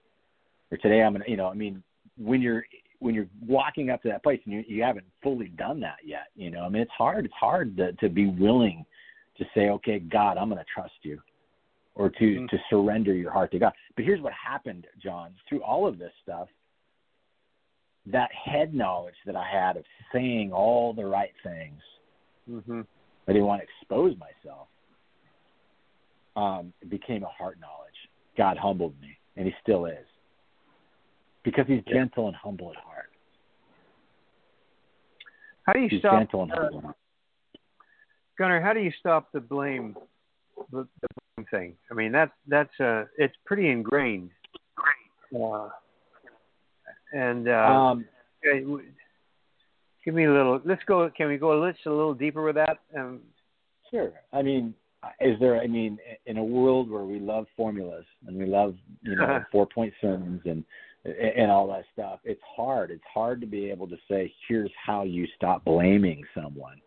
or 0.71 0.79
today 0.79 1.03
I'm 1.03 1.13
going 1.13 1.25
to, 1.25 1.31
you 1.31 1.37
know, 1.37 1.49
I 1.49 1.55
mean, 1.55 1.83
when 2.17 2.41
you're 2.41 2.65
when 3.01 3.15
you're 3.15 3.29
walking 3.47 3.91
up 3.91 4.01
to 4.03 4.09
that 4.09 4.23
place 4.23 4.41
and 4.47 4.55
you 4.55 4.65
you 4.67 4.83
haven't 4.83 5.05
fully 5.23 5.49
done 5.49 5.79
that 5.81 5.99
yet, 6.03 6.29
you 6.37 6.51
know, 6.51 6.63
I 6.65 6.71
mean, 6.71 6.81
it's 6.81 6.91
hard. 6.97 7.27
It's 7.27 7.35
hard 7.35 7.77
to 7.77 7.93
to 7.93 8.09
be 8.09 8.27
willing 8.29 8.87
to 9.37 9.45
say, 9.55 9.69
"Okay, 9.69 9.99
God, 9.99 10.39
I'm 10.39 10.49
going 10.49 10.59
to 10.65 10.73
trust 10.73 10.95
you," 11.03 11.21
or 11.99 12.09
to 12.09 12.40
Mhm. 12.40 12.49
to 12.49 12.59
surrender 12.71 13.12
your 13.12 13.33
heart 13.33 13.50
to 13.50 13.59
God. 13.59 13.75
But 13.97 14.05
here's 14.05 14.21
what 14.21 14.33
happened, 14.33 14.87
John, 14.99 15.35
through 15.49 15.62
all 15.62 15.87
of 15.87 15.99
this 15.99 16.14
stuff 16.23 16.49
that 18.07 18.33
head 18.33 18.73
knowledge 18.73 19.17
that 19.26 19.37
I 19.37 19.45
had 19.47 19.76
of 19.76 19.85
saying 20.12 20.52
all 20.52 20.95
the 20.95 21.05
right 21.05 21.35
things. 21.43 21.83
Mhm. 22.49 22.87
I 23.26 23.33
didn't 23.33 23.47
want 23.47 23.61
to 23.61 23.64
expose 23.64 24.17
myself. 24.17 24.69
Um, 26.37 26.73
it 26.81 26.88
became 26.88 27.25
a 27.25 27.28
heart 27.28 27.59
knowledge. 27.59 28.09
God 28.37 28.57
humbled 28.57 28.99
me, 29.00 29.19
and 29.37 29.47
He 29.47 29.55
still 29.61 29.87
is, 29.87 30.07
because 31.43 31.67
He's 31.67 31.85
Yeah. 31.85 31.95
gentle 31.95 32.28
and 32.28 32.37
humble 32.37 32.71
at 32.71 32.76
heart. 32.76 33.12
How 35.64 35.73
do 35.73 35.81
you 35.81 35.88
He's 35.88 36.00
stop 36.00 36.21
gentle 36.21 36.43
and 36.45 36.52
uh, 36.52 36.61
humble. 36.61 36.88
at. 36.90 36.97
Gunnar, 38.38 38.61
how 38.61 38.73
do 38.73 38.81
you 38.81 38.93
stop 38.93 39.33
the 39.33 39.40
blame 39.40 39.97
the, 40.71 40.88
the 41.00 41.09
blame 41.09 41.28
thing? 41.50 41.75
I 41.90 41.95
mean 41.95 42.12
that's 42.12 42.33
that's 42.47 42.81
uh 42.81 43.05
it's 43.17 43.35
pretty 43.45 43.69
ingrained. 43.69 44.31
Uh, 45.35 45.69
and 47.12 47.49
uh 47.49 47.52
Um, 47.52 48.05
give 50.05 50.14
me 50.14 50.25
a 50.25 50.33
little 50.33 50.61
let's 50.64 50.83
go 50.87 51.11
can 51.17 51.28
we 51.28 51.38
go 51.38 51.59
let's 51.59 51.78
a 51.87 51.90
little 51.90 52.14
deeper 52.14 52.43
with 52.43 52.57
that? 52.57 52.78
Um 52.97 53.21
Sure. 53.90 54.12
I 54.33 54.43
mean, 54.43 54.75
is 55.21 55.38
there? 55.40 55.61
I 55.61 55.67
mean, 55.67 55.99
in 56.26 56.38
a 56.38 56.45
world 56.45 56.90
where 56.90 57.05
we 57.05 57.19
love 57.19 57.47
formulas 57.57 58.05
and 58.26 58.37
we 58.37 58.47
love, 58.47 58.75
you 59.02 59.17
know, 59.17 59.45
four 59.52 59.67
point 59.67 59.93
sermons 60.00 60.43
and 60.45 60.64
and 61.05 61.50
all 61.50 61.69
that 61.69 61.85
stuff, 61.93 62.21
it's 62.25 62.43
hard. 62.57 62.90
It's 62.90 63.05
hard 63.12 63.40
to 63.40 63.47
be 63.47 63.71
able 63.71 63.87
to 63.88 63.97
say, 64.11 64.33
"Here's 64.49 64.71
how 64.85 65.05
you 65.05 65.26
stop 65.37 65.64
blaming 65.64 66.23
someone." 66.35 66.81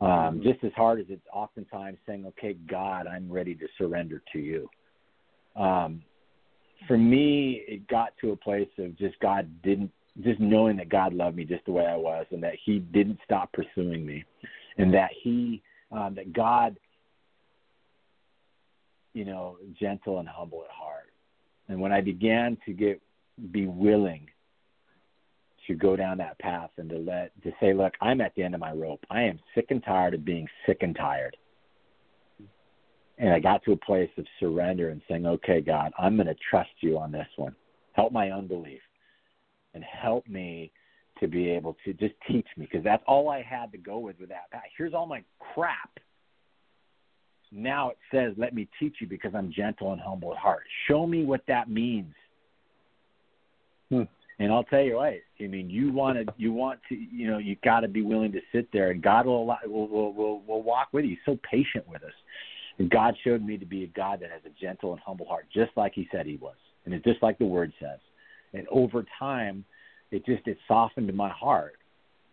Um, 0.00 0.40
just 0.42 0.62
as 0.64 0.72
hard 0.74 1.00
as 1.00 1.06
it's 1.08 1.26
oftentimes 1.32 1.98
saying, 2.06 2.26
"Okay, 2.26 2.54
God, 2.68 3.06
I'm 3.06 3.30
ready 3.30 3.54
to 3.54 3.66
surrender 3.78 4.22
to 4.32 4.38
you." 4.38 4.68
Um, 5.56 6.02
for 6.86 6.98
me, 6.98 7.62
it 7.68 7.86
got 7.86 8.16
to 8.20 8.32
a 8.32 8.36
place 8.36 8.68
of 8.78 8.96
just 8.98 9.18
God 9.20 9.48
didn't, 9.62 9.92
just 10.22 10.40
knowing 10.40 10.76
that 10.78 10.88
God 10.88 11.14
loved 11.14 11.36
me 11.36 11.44
just 11.44 11.64
the 11.64 11.72
way 11.72 11.86
I 11.86 11.96
was, 11.96 12.26
and 12.30 12.42
that 12.42 12.56
He 12.64 12.80
didn't 12.80 13.20
stop 13.24 13.52
pursuing 13.52 14.04
me, 14.04 14.24
and 14.78 14.92
that 14.92 15.10
He 15.22 15.62
um, 15.92 16.14
that 16.16 16.32
God, 16.32 16.76
you 19.12 19.24
know, 19.24 19.58
gentle 19.78 20.18
and 20.18 20.28
humble 20.28 20.64
at 20.64 20.70
heart. 20.70 21.12
And 21.68 21.80
when 21.80 21.92
I 21.92 22.00
began 22.00 22.58
to 22.66 22.72
get 22.72 23.00
be 23.52 23.66
willing 23.66 24.26
to 25.66 25.74
go 25.74 25.96
down 25.96 26.18
that 26.18 26.38
path 26.38 26.70
and 26.78 26.88
to 26.90 26.98
let 26.98 27.30
to 27.42 27.52
say, 27.60 27.72
look, 27.72 27.92
I'm 28.00 28.20
at 28.20 28.34
the 28.34 28.42
end 28.42 28.54
of 28.54 28.60
my 28.60 28.72
rope. 28.72 29.04
I 29.10 29.22
am 29.22 29.38
sick 29.54 29.66
and 29.70 29.82
tired 29.82 30.14
of 30.14 30.24
being 30.24 30.46
sick 30.66 30.78
and 30.80 30.94
tired. 30.94 31.36
And 33.18 33.32
I 33.32 33.38
got 33.38 33.62
to 33.64 33.72
a 33.72 33.76
place 33.76 34.10
of 34.18 34.26
surrender 34.40 34.90
and 34.90 35.00
saying, 35.08 35.24
okay, 35.26 35.60
God, 35.60 35.92
I'm 35.98 36.16
going 36.16 36.26
to 36.26 36.34
trust 36.50 36.70
you 36.80 36.98
on 36.98 37.12
this 37.12 37.28
one. 37.36 37.54
Help 37.92 38.12
my 38.12 38.30
unbelief 38.30 38.80
and 39.72 39.84
help 39.84 40.26
me 40.26 40.72
to 41.20 41.28
be 41.28 41.48
able 41.50 41.76
to 41.84 41.92
just 41.92 42.14
teach 42.28 42.46
me 42.56 42.66
because 42.66 42.82
that's 42.82 43.04
all 43.06 43.30
I 43.30 43.42
had 43.42 43.70
to 43.72 43.78
go 43.78 43.98
with 43.98 44.18
with 44.18 44.30
that. 44.30 44.50
Here's 44.76 44.94
all 44.94 45.06
my 45.06 45.22
crap. 45.54 45.90
Now 47.52 47.90
it 47.90 47.98
says, 48.12 48.32
let 48.36 48.52
me 48.52 48.68
teach 48.80 48.96
you 49.00 49.06
because 49.06 49.32
I'm 49.34 49.52
gentle 49.52 49.92
and 49.92 50.00
humble 50.00 50.32
at 50.32 50.38
heart. 50.38 50.64
Show 50.88 51.06
me 51.06 51.24
what 51.24 51.42
that 51.46 51.70
means. 51.70 52.14
And 54.38 54.52
I'll 54.52 54.64
tell 54.64 54.82
you 54.82 54.96
what. 54.96 55.14
I 55.40 55.46
mean, 55.46 55.70
you 55.70 55.92
want 55.92 56.18
to, 56.18 56.32
you 56.36 56.52
want 56.52 56.80
to, 56.88 56.96
you 56.96 57.30
know, 57.30 57.38
you 57.38 57.56
got 57.64 57.80
to 57.80 57.88
be 57.88 58.02
willing 58.02 58.32
to 58.32 58.40
sit 58.52 58.68
there, 58.72 58.90
and 58.90 59.02
God 59.02 59.26
will, 59.26 59.44
allow, 59.44 59.58
will, 59.66 59.88
will, 59.88 60.12
will, 60.12 60.42
will 60.42 60.62
walk 60.62 60.88
with 60.92 61.04
you. 61.04 61.10
He's 61.10 61.18
so 61.24 61.38
patient 61.48 61.86
with 61.88 62.02
us. 62.02 62.12
And 62.78 62.90
God 62.90 63.14
showed 63.22 63.44
me 63.44 63.56
to 63.56 63.66
be 63.66 63.84
a 63.84 63.86
God 63.88 64.20
that 64.20 64.30
has 64.30 64.40
a 64.44 64.60
gentle 64.60 64.92
and 64.92 65.00
humble 65.04 65.26
heart, 65.26 65.46
just 65.54 65.70
like 65.76 65.92
He 65.94 66.08
said 66.10 66.26
He 66.26 66.36
was, 66.36 66.56
and 66.84 66.92
it's 66.92 67.04
just 67.04 67.22
like 67.22 67.38
the 67.38 67.44
Word 67.44 67.72
says. 67.78 68.00
And 68.52 68.66
over 68.68 69.04
time, 69.18 69.64
it 70.10 70.26
just 70.26 70.46
it 70.46 70.58
softened 70.66 71.12
my 71.14 71.28
heart. 71.28 71.74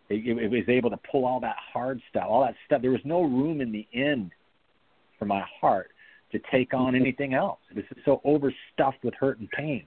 It, 0.08 0.26
it, 0.26 0.44
it 0.44 0.50
was 0.50 0.68
able 0.68 0.90
to 0.90 0.98
pull 1.10 1.24
all 1.24 1.38
that 1.40 1.56
hard 1.72 2.00
stuff, 2.10 2.24
all 2.28 2.42
that 2.42 2.56
stuff. 2.66 2.82
There 2.82 2.90
was 2.90 3.00
no 3.04 3.22
room 3.22 3.60
in 3.60 3.70
the 3.70 3.86
end 3.94 4.32
for 5.18 5.26
my 5.26 5.44
heart 5.60 5.90
to 6.32 6.40
take 6.50 6.74
on 6.74 6.94
mm-hmm. 6.94 7.02
anything 7.02 7.34
else. 7.34 7.60
It 7.70 7.76
was 7.76 7.84
so 8.04 8.20
overstuffed 8.24 9.04
with 9.04 9.14
hurt 9.14 9.38
and 9.38 9.48
pain. 9.50 9.84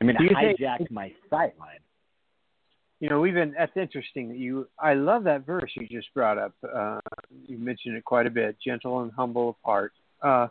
I 0.00 0.04
mean, 0.04 0.16
it 0.16 0.22
you 0.22 0.28
think- 0.28 0.58
hijacked 0.60 0.90
my 0.90 1.12
sight 1.30 1.58
line. 1.58 1.80
you 3.00 3.08
know, 3.08 3.20
we've 3.20 3.34
been 3.34 3.54
that's 3.56 3.76
interesting 3.76 4.28
that 4.28 4.38
you 4.38 4.68
I 4.78 4.94
love 4.94 5.24
that 5.24 5.44
verse 5.46 5.70
you 5.76 5.86
just 5.88 6.12
brought 6.14 6.38
up. 6.38 6.54
Uh 6.62 7.00
you 7.46 7.58
mentioned 7.58 7.96
it 7.96 8.04
quite 8.04 8.26
a 8.26 8.30
bit, 8.30 8.56
gentle 8.64 9.00
and 9.02 9.12
humble 9.12 9.50
of 9.50 9.56
heart. 9.64 9.92
Uh 10.22 10.48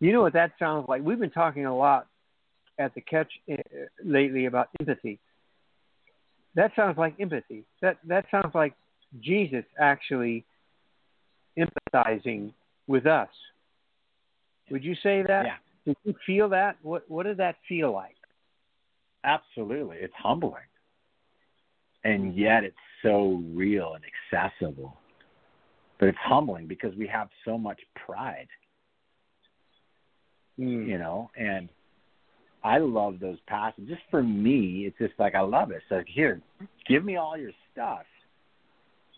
you 0.00 0.12
know 0.12 0.20
what 0.20 0.34
that 0.34 0.52
sounds 0.58 0.86
like? 0.88 1.02
We've 1.02 1.18
been 1.18 1.30
talking 1.30 1.64
a 1.66 1.74
lot 1.76 2.06
at 2.78 2.94
the 2.94 3.00
catch 3.00 3.32
uh, 3.50 3.56
lately 4.04 4.44
about 4.44 4.68
empathy. 4.80 5.18
That 6.54 6.72
sounds 6.76 6.98
like 6.98 7.14
empathy. 7.20 7.64
That 7.82 7.98
that 8.08 8.26
sounds 8.30 8.54
like 8.54 8.74
Jesus 9.20 9.64
actually 9.78 10.44
empathizing 11.58 12.52
with 12.86 13.06
us. 13.06 13.28
Would 14.70 14.84
you 14.84 14.94
say 15.02 15.22
that? 15.22 15.46
Yeah. 15.46 15.56
Did 15.86 15.96
you 16.04 16.14
feel 16.26 16.48
that? 16.50 16.76
What 16.82 17.04
What 17.08 17.24
did 17.24 17.38
that 17.38 17.56
feel 17.68 17.92
like? 17.92 18.15
Absolutely. 19.26 19.96
It's 20.00 20.14
humbling. 20.16 20.62
And 22.04 22.36
yet 22.36 22.62
it's 22.64 22.76
so 23.02 23.42
real 23.52 23.94
and 23.94 24.04
accessible. 24.06 24.96
But 25.98 26.10
it's 26.10 26.18
humbling 26.22 26.66
because 26.66 26.94
we 26.96 27.06
have 27.08 27.28
so 27.44 27.58
much 27.58 27.80
pride, 27.94 28.48
Mm. 30.58 30.86
you 30.86 30.98
know, 30.98 31.30
and 31.36 31.68
I 32.62 32.78
love 32.78 33.18
those 33.20 33.38
passages. 33.46 33.88
Just 33.88 34.02
for 34.10 34.22
me, 34.22 34.86
it's 34.86 34.96
just 34.98 35.18
like 35.18 35.34
I 35.34 35.40
love 35.40 35.70
it. 35.70 35.76
It's 35.76 35.90
like, 35.90 36.06
here, 36.08 36.40
give 36.86 37.04
me 37.04 37.16
all 37.16 37.36
your 37.36 37.52
stuff. 37.72 38.06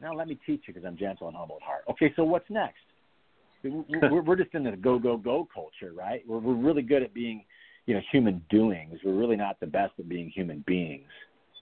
Now 0.01 0.15
let 0.15 0.29
me 0.29 0.39
teach 0.47 0.63
you 0.67 0.75
because 0.75 0.87
I'm 0.87 0.97
gentle 0.97 1.29
and 1.29 1.37
humble 1.37 1.57
at 1.57 1.63
heart. 1.63 1.85
Okay, 1.91 2.13
so 2.15 2.25
what's 2.25 2.49
next? 2.51 2.81
We're, 3.65 4.37
just 4.37 4.55
in 4.55 4.63
this 4.65 4.77
go, 4.81 4.99
go, 4.99 5.17
go 5.17 5.49
culture, 5.53 5.93
right? 5.93 6.23
We're, 6.27 6.39
we're 6.39 6.55
really 6.55 6.83
good 6.83 7.03
at 7.03 7.13
being, 7.13 7.45
you 7.89 7.95
know, 7.95 8.03
human 8.13 8.45
doings. 8.51 9.01
We're 9.03 9.15
really 9.15 9.37
not 9.37 9.59
the 9.61 9.67
best 9.67 9.95
at 9.99 10.11
being 10.11 10.29
human 10.29 10.63
beings. 10.67 11.09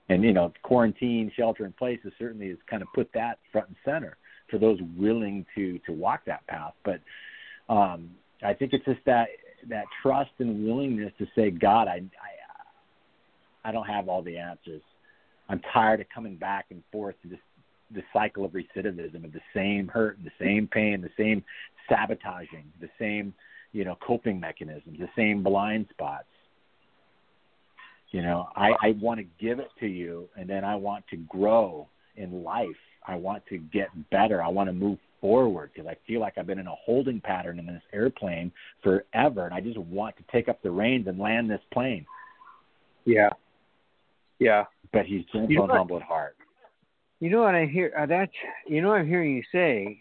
And, 0.08 0.24
you 0.24 0.32
know, 0.32 0.52
quarantine, 0.64 1.30
shelter 1.36 1.64
in 1.64 1.72
place 1.72 2.00
has 2.02 2.12
certainly 2.18 2.48
has 2.48 2.58
kind 2.68 2.82
of 2.82 2.88
put 2.96 3.08
that 3.14 3.38
front 3.52 3.68
and 3.68 3.76
center 3.84 4.16
for 4.50 4.58
those 4.58 4.80
willing 4.96 5.46
to, 5.54 5.78
to 5.86 5.92
walk 5.92 6.24
that 6.26 6.44
path. 6.48 6.72
But 6.84 7.00
um, 7.72 8.10
I 8.42 8.54
think 8.54 8.72
it's 8.72 8.84
just 8.84 9.04
that 9.06 9.28
that 9.68 9.84
trust 10.02 10.32
and 10.40 10.66
willingness 10.66 11.12
to 11.18 11.26
say, 11.36 11.50
God, 11.50 11.86
I, 11.86 12.02
I, 13.64 13.68
I 13.68 13.72
don't 13.72 13.86
have 13.86 14.08
all 14.08 14.22
the 14.22 14.36
answers. 14.36 14.82
I'm 15.48 15.60
tired 15.72 16.00
of 16.00 16.08
coming 16.12 16.34
back 16.36 16.66
and 16.70 16.82
forth 16.90 17.14
to 17.22 17.28
this 17.28 17.38
the 17.92 18.02
cycle 18.12 18.44
of 18.44 18.50
recidivism 18.50 19.24
of 19.24 19.32
the 19.32 19.40
same 19.54 19.86
hurt, 19.86 20.18
the 20.24 20.32
same 20.40 20.66
pain, 20.66 21.00
the 21.00 21.10
same 21.16 21.44
sabotaging, 21.88 22.64
the 22.80 22.88
same, 22.98 23.32
you 23.76 23.84
know, 23.84 23.98
coping 24.06 24.40
mechanisms, 24.40 24.98
the 24.98 25.08
same 25.14 25.42
blind 25.42 25.86
spots. 25.90 26.24
You 28.10 28.22
know, 28.22 28.48
I, 28.56 28.70
I 28.80 28.90
want 28.98 29.20
to 29.20 29.26
give 29.38 29.58
it 29.58 29.68
to 29.80 29.86
you 29.86 30.30
and 30.34 30.48
then 30.48 30.64
I 30.64 30.76
want 30.76 31.04
to 31.10 31.16
grow 31.16 31.86
in 32.16 32.42
life. 32.42 32.68
I 33.06 33.16
want 33.16 33.42
to 33.50 33.58
get 33.58 33.88
better. 34.10 34.42
I 34.42 34.48
want 34.48 34.70
to 34.70 34.72
move 34.72 34.98
forward 35.20 35.72
because 35.74 35.86
I 35.86 35.96
feel 36.06 36.20
like 36.20 36.38
I've 36.38 36.46
been 36.46 36.58
in 36.58 36.66
a 36.66 36.74
holding 36.74 37.20
pattern 37.20 37.58
in 37.58 37.66
this 37.66 37.82
airplane 37.92 38.50
forever, 38.82 39.44
and 39.44 39.52
I 39.52 39.60
just 39.60 39.76
want 39.76 40.16
to 40.16 40.22
take 40.32 40.48
up 40.48 40.62
the 40.62 40.70
reins 40.70 41.06
and 41.06 41.18
land 41.18 41.50
this 41.50 41.60
plane. 41.70 42.06
Yeah. 43.04 43.28
Yeah. 44.38 44.64
But 44.92 45.04
he's 45.04 45.24
gentle 45.26 45.50
You 45.50 45.58
know 45.58 45.64
and 45.64 45.72
humble 45.72 45.96
at 45.98 46.02
heart. 46.02 46.36
You 47.20 47.28
know 47.28 47.42
what 47.42 47.54
I 47.54 47.66
hear? 47.66 47.92
Uh, 47.98 48.06
that's 48.06 48.32
you 48.66 48.80
know 48.80 48.88
what 48.88 49.00
I'm 49.00 49.08
hearing 49.08 49.36
you 49.36 49.42
say. 49.52 50.00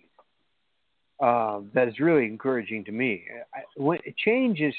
Uh, 1.20 1.62
that 1.74 1.88
is 1.88 2.00
really 2.00 2.26
encouraging 2.26 2.84
to 2.84 2.92
me. 2.92 3.24
I, 3.54 3.60
when 3.78 4.00
change 4.18 4.60
is 4.60 4.74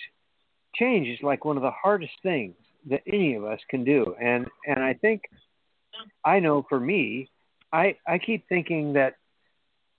change 0.75 1.09
is 1.09 1.19
like 1.23 1.45
one 1.45 1.57
of 1.57 1.62
the 1.62 1.71
hardest 1.71 2.12
things 2.23 2.55
that 2.90 3.00
any 3.07 3.35
of 3.35 3.45
us 3.45 3.61
can 3.71 3.85
do, 3.85 4.14
and 4.23 4.47
and 4.66 4.81
I 4.83 4.95
think 4.95 5.23
I 6.25 6.38
know 6.40 6.66
for 6.69 6.78
me, 6.78 7.31
I 7.73 7.97
I 8.07 8.19
keep 8.19 8.47
thinking 8.49 8.93
that 8.95 9.16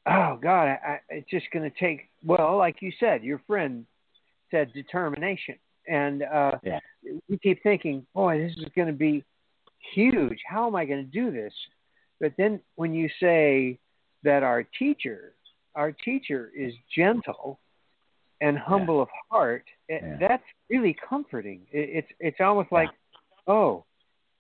oh 0.06 0.38
God, 0.42 0.68
I, 0.68 1.00
it's 1.10 1.30
just 1.30 1.48
going 1.52 1.70
to 1.70 1.78
take 1.80 2.10
well, 2.24 2.58
like 2.58 2.82
you 2.82 2.92
said, 3.00 3.24
your 3.24 3.42
friend 3.48 3.86
said 4.52 4.72
determination, 4.74 5.56
and 5.88 6.24
uh, 6.24 6.58
Yeah. 6.64 6.80
we 7.30 7.38
keep 7.38 7.62
thinking, 7.64 8.06
boy, 8.14 8.38
this 8.38 8.56
is 8.58 8.72
going 8.76 8.88
to 8.88 8.94
be 8.94 9.24
huge. 9.94 10.40
How 10.48 10.68
am 10.68 10.76
I 10.76 10.86
going 10.86 11.06
to 11.06 11.12
do 11.12 11.32
this? 11.32 11.54
But 12.20 12.34
then 12.38 12.62
when 12.76 12.94
you 12.94 13.10
say 13.20 13.78
that 14.24 14.44
our 14.44 14.64
teacher, 14.64 15.34
our 15.78 15.92
teacher 15.92 16.52
is 16.58 16.74
gentle 16.94 17.60
and 18.42 18.58
humble 18.58 19.02
of 19.02 19.08
heart, 19.30 19.64
it, 19.88 20.02
Yeah. 20.04 20.18
that's 20.28 20.44
really 20.70 20.94
comforting. 21.08 21.66
It, 21.72 21.90
it's 21.98 22.12
it's 22.20 22.42
almost 22.42 22.72
like, 22.72 22.90
oh, 23.48 23.86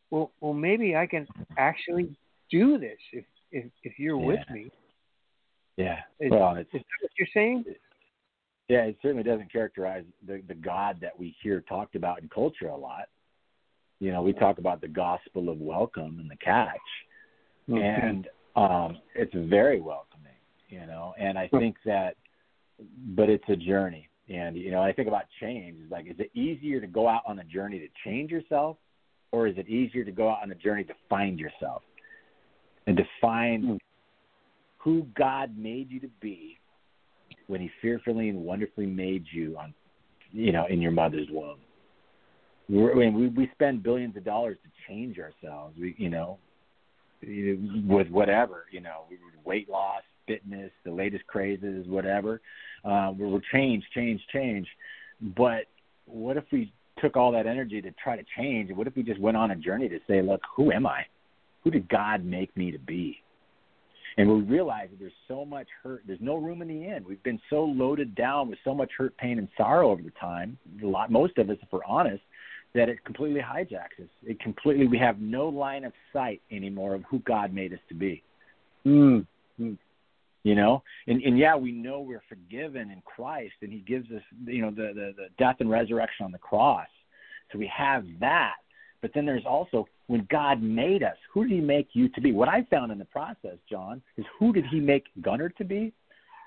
well, 0.10 0.32
well, 0.41 0.53
maybe 0.53 0.96
I 0.96 1.05
can 1.05 1.27
actually 1.57 2.18
do 2.51 2.77
this 2.77 3.00
if 3.14 3.25
if, 3.51 3.66
if 3.83 4.00
you're 4.00 4.18
with 4.18 4.40
me. 4.51 4.70
Yeah. 5.77 6.00
Is, 6.20 6.31
well, 6.31 6.55
it's 6.55 6.74
is 6.74 6.81
that 6.81 7.03
what 7.03 7.12
you're 7.18 7.27
saying? 7.33 7.64
yeah, 8.68 8.83
it 8.83 8.98
certainly 9.01 9.24
doesn't 9.24 9.51
characterize 9.51 10.05
the 10.25 10.42
the 10.48 10.55
God 10.55 10.98
that 11.01 11.18
we 11.18 11.35
hear 11.42 11.62
talked 11.62 11.96
about 11.96 12.22
in 12.22 12.29
culture 12.29 12.68
a 12.68 12.75
lot. 12.75 13.07
You 14.00 14.12
know, 14.12 14.22
we 14.22 14.33
talk 14.33 14.57
about 14.57 14.81
the 14.81 14.88
gospel 14.88 15.50
of 15.50 15.59
welcome 15.59 16.20
and 16.20 16.29
the 16.29 16.38
catch, 16.38 16.77
and 17.68 18.27
um, 18.55 18.98
it's 19.16 19.33
very 19.33 19.81
welcoming. 19.81 20.17
You 20.70 20.86
know, 20.86 21.14
and 21.18 21.38
I 21.38 21.48
think 21.48 21.77
that, 21.86 22.16
but 23.16 23.30
it's 23.30 23.44
a 23.48 23.56
journey. 23.56 24.10
And 24.30 24.58
you 24.58 24.72
know, 24.72 24.82
I 24.82 24.92
think 24.92 25.08
about 25.08 25.24
change. 25.40 25.77
It's 25.82 25.92
like, 25.92 26.08
is 26.08 26.20
it 26.20 26.30
easier 26.38 26.82
to 26.82 26.88
go 26.88 27.08
out 27.08 27.22
on 27.25 27.40
a 27.40 27.44
journey 27.46 27.80
to 27.80 27.88
change 28.03 28.32
yourself, 28.32 28.75
or 29.32 29.48
is 29.48 29.58
it 29.58 29.70
easier 29.70 30.03
to 30.03 30.12
go 30.12 30.30
out 30.30 30.40
on 30.44 30.51
a 30.51 30.56
journey 30.56 30.84
to 30.84 30.94
find 31.10 31.40
yourself 31.40 31.84
and 32.86 32.98
to 32.98 33.03
find 33.22 33.64
Hmm. 33.64 33.75
who 34.80 35.08
God 35.18 35.58
made 35.58 35.90
you 35.90 36.00
to 36.01 36.10
be 36.22 36.60
when 37.48 37.62
He 37.62 37.72
fearfully 37.82 38.27
and 38.30 38.44
wonderfully 38.44 38.86
made 38.86 39.25
you 39.32 39.58
on, 39.58 39.74
you 40.32 40.51
know, 40.51 40.66
in 40.68 40.82
your 40.82 40.92
mother's 40.92 41.30
womb. 41.32 41.60
We're, 42.70 42.92
I 42.92 42.96
mean, 42.96 43.14
we 43.14 43.27
we 43.30 43.50
spend 43.53 43.84
billions 43.84 44.18
of 44.18 44.25
dollars 44.25 44.58
to 44.64 44.70
change 44.88 45.18
ourselves. 45.20 45.77
We, 45.80 45.96
you 45.98 46.10
know, 46.10 46.38
with 47.22 48.10
whatever, 48.10 48.66
you 48.72 48.82
know, 48.82 49.06
weight 49.46 49.70
loss, 49.70 50.03
fitness, 50.27 50.72
the 50.83 50.92
latest 50.92 51.25
crazes, 51.27 51.87
whatever. 51.87 52.42
Uh, 52.85 53.11
we're 53.18 53.27
we're 53.27 53.42
change, 53.51 53.83
change, 53.94 54.22
change. 54.31 54.68
But 55.35 55.66
what 56.05 56.37
if 56.37 56.44
we 56.51 56.72
took 57.00 57.16
all 57.16 57.31
that 57.31 57.48
energy 57.48 57.81
to 57.81 57.92
try 58.03 58.16
to 58.16 58.24
change? 58.37 58.72
What 58.72 58.87
if 58.87 58.96
we 58.96 59.03
just 59.03 59.20
went 59.20 59.37
on 59.37 59.51
a 59.51 59.55
journey 59.55 59.90
to 59.90 60.00
say, 60.07 60.22
look, 60.22 60.42
who 60.55 60.72
am 60.72 60.85
I? 60.85 61.05
Who 61.63 61.72
did 61.72 61.90
God 61.90 62.24
make 62.24 62.55
me 62.55 62.72
to 62.72 62.79
be? 62.79 63.22
And 64.18 64.27
we 64.27 64.42
realize 64.42 64.87
that 64.90 65.00
there's 65.00 65.11
so 65.27 65.46
much 65.46 65.68
hurt. 65.83 66.01
There's 66.07 66.22
no 66.22 66.37
room 66.37 66.63
in 66.63 66.68
the 66.68 66.87
end. 66.87 67.05
We've 67.05 67.22
been 67.22 67.40
so 67.51 67.63
loaded 67.63 68.16
down 68.16 68.50
with 68.50 68.57
so 68.63 68.74
much 68.74 68.92
hurt, 68.98 69.16
pain, 69.18 69.37
and 69.37 69.48
sorrow 69.55 69.92
over 69.92 70.01
the 70.01 70.11
time. 70.20 70.57
A 70.81 70.87
lot, 70.87 71.11
most 71.11 71.37
of 71.37 71.50
us, 71.51 71.57
if 71.61 71.68
we're 71.72 71.83
honest, 71.85 72.24
that 72.74 72.90
it 72.90 73.03
completely 73.05 73.42
hijacks 73.42 74.01
us. 74.01 74.09
It 74.24 74.40
completely. 74.40 74.87
We 74.87 74.98
have 74.98 75.20
no 75.20 75.48
line 75.48 75.83
of 75.83 75.94
sight 76.11 76.42
anymore 76.51 76.96
of 76.96 77.03
who 77.09 77.20
God 77.20 77.53
made 77.53 77.74
us 77.74 77.79
to 77.90 77.96
be. 77.96 78.24
Mm. 78.85 79.25
You 80.48 80.55
know, 80.55 80.81
and 81.07 81.22
and 81.24 81.38
yeah, 81.38 81.57
we 81.57 81.74
know 81.74 82.00
we're 82.00 82.24
forgiven 82.29 82.90
in 82.90 83.01
Christ, 83.01 83.55
and 83.62 83.70
He 83.70 83.79
gives 83.79 84.10
us, 84.12 84.22
you 84.46 84.62
know, 84.62 84.72
the 84.72 84.94
the, 84.96 85.14
the 85.18 85.27
death 85.38 85.57
and 85.60 85.70
resurrection 85.70 86.24
on 86.24 86.31
the 86.31 86.38
cross. 86.38 86.88
So 87.51 87.60
we 87.60 87.70
have 87.75 88.05
that. 88.22 88.53
But 89.01 89.12
then 89.14 89.25
there's 89.25 89.44
also 89.46 89.90
when 90.07 90.25
God 90.31 90.64
made 90.64 91.03
us, 91.03 91.18
who 91.33 91.44
did 91.44 91.51
He 91.51 91.60
make 91.60 91.90
you 91.92 92.07
to 92.07 92.22
be? 92.22 92.31
What 92.31 92.48
I 92.48 92.66
found 92.70 92.94
in 92.94 92.98
the 92.98 93.03
process, 93.03 93.57
John, 93.70 94.01
is 94.16 94.24
who 94.40 94.53
did 94.53 94.64
He 94.72 94.79
make 94.79 95.03
Gunnar 95.22 95.50
to 95.50 95.66
be? 95.66 95.92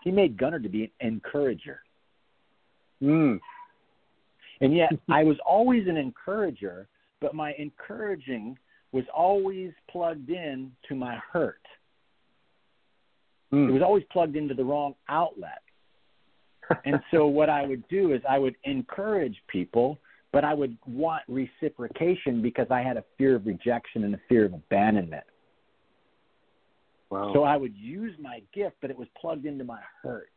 He 0.02 0.10
made 0.10 0.38
Gunnar 0.38 0.60
to 0.60 0.68
be 0.70 0.84
an 0.84 0.90
encourager. 1.00 1.82
Mm. 3.02 3.38
And 4.62 4.74
yet 4.74 4.92
I 5.10 5.24
was 5.24 5.36
always 5.46 5.88
an 5.88 5.98
encourager, 5.98 6.88
but 7.20 7.34
my 7.34 7.52
encouraging 7.58 8.56
was 8.92 9.04
always 9.14 9.72
plugged 9.90 10.30
in 10.30 10.72
to 10.88 10.94
my 10.94 11.18
hurt. 11.30 11.60
It 13.52 13.54
Mm. 13.56 13.72
was 13.72 13.82
always 13.82 14.04
plugged 14.12 14.36
into 14.36 14.54
the 14.54 14.64
wrong 14.64 14.94
outlet. 15.08 15.62
and 16.84 17.00
so 17.10 17.26
what 17.38 17.50
I 17.50 17.66
would 17.66 17.86
do 17.88 18.12
is 18.12 18.22
I 18.28 18.38
would 18.38 18.54
encourage 18.64 19.42
people, 19.48 19.98
but 20.32 20.44
I 20.44 20.54
would 20.54 20.76
want 20.86 21.24
reciprocation 21.26 22.40
because 22.42 22.68
I 22.70 22.80
had 22.82 22.96
a 22.96 23.04
fear 23.18 23.34
of 23.34 23.46
rejection 23.46 24.04
and 24.04 24.14
a 24.14 24.20
fear 24.28 24.44
of 24.44 24.54
abandonment. 24.54 25.24
wow. 27.10 27.32
So 27.32 27.42
I 27.42 27.56
would 27.56 27.74
use 27.76 28.14
my 28.20 28.40
gift, 28.54 28.76
but 28.80 28.90
it 28.90 28.96
was 28.98 29.08
plugged 29.20 29.46
into 29.46 29.64
my 29.64 29.80
hurts. 30.02 30.30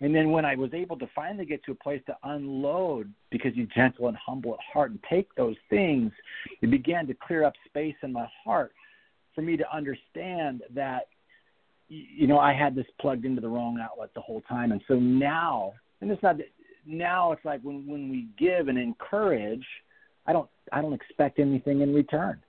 And 0.00 0.14
then 0.14 0.30
when 0.30 0.44
I 0.44 0.56
was 0.56 0.72
able 0.74 0.98
to 0.98 1.06
finally 1.14 1.44
get 1.44 1.62
to 1.64 1.72
a 1.72 1.76
place 1.76 2.02
to 2.06 2.16
unload 2.24 3.12
because 3.30 3.54
you're 3.54 3.66
gentle 3.74 4.08
and 4.08 4.16
humble 4.16 4.54
at 4.54 4.60
heart 4.60 4.90
and 4.90 5.00
take 5.08 5.32
those 5.36 5.56
things, 5.70 6.12
it 6.60 6.70
began 6.70 7.06
to 7.06 7.14
clear 7.14 7.44
up 7.44 7.54
space 7.66 7.94
in 8.02 8.12
my 8.12 8.28
heart 8.44 8.72
for 9.34 9.42
me 9.42 9.56
to 9.56 9.64
understand 9.74 10.62
that 10.74 11.06
you 11.92 12.26
know 12.26 12.38
I 12.38 12.54
had 12.54 12.74
this 12.74 12.86
plugged 13.00 13.24
into 13.24 13.40
the 13.40 13.48
wrong 13.48 13.78
outlet 13.82 14.10
the 14.14 14.20
whole 14.20 14.42
time. 14.48 14.72
And 14.72 14.80
so 14.88 14.94
now, 14.94 15.74
and 16.00 16.10
it's 16.10 16.22
not 16.22 16.36
now 16.86 17.32
it's 17.32 17.44
like 17.44 17.60
when 17.62 17.86
when 17.86 18.08
we 18.08 18.28
give 18.38 18.68
and 18.68 18.78
encourage, 18.78 19.66
I 20.26 20.32
don't 20.32 20.48
I 20.72 20.80
don't 20.80 20.94
expect 20.94 21.38
anything 21.38 21.82
in 21.82 21.92
return. 21.94 22.40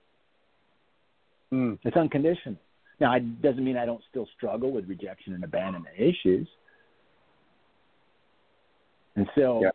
Mm. 1.52 1.78
It's 1.84 1.96
unconditional. 1.96 2.58
Now, 3.00 3.16
it 3.16 3.42
doesn't 3.42 3.64
mean 3.64 3.76
I 3.76 3.86
don't 3.86 4.02
still 4.08 4.28
struggle 4.36 4.70
with 4.72 4.88
rejection 4.88 5.34
and 5.34 5.44
abandonment 5.44 5.94
issues. 5.98 6.48
And 9.16 9.28
so 9.34 9.60
Yeah. 9.62 9.70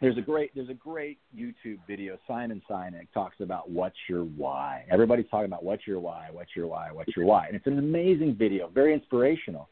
There's 0.00 0.16
a 0.16 0.22
great 0.22 0.50
there's 0.54 0.70
a 0.70 0.74
great 0.74 1.18
YouTube 1.36 1.78
video. 1.86 2.18
Simon 2.26 2.62
Sinek 2.68 3.08
talks 3.12 3.36
about 3.40 3.70
what's 3.70 3.96
your 4.08 4.22
why. 4.24 4.84
Everybody's 4.90 5.26
talking 5.30 5.46
about 5.46 5.62
what's 5.62 5.86
your 5.86 6.00
why, 6.00 6.28
what's 6.32 6.56
your 6.56 6.66
why, 6.66 6.90
what's 6.90 7.14
your 7.16 7.26
why, 7.26 7.46
and 7.46 7.56
it's 7.56 7.66
an 7.66 7.78
amazing 7.78 8.34
video, 8.34 8.68
very 8.68 8.94
inspirational. 8.94 9.68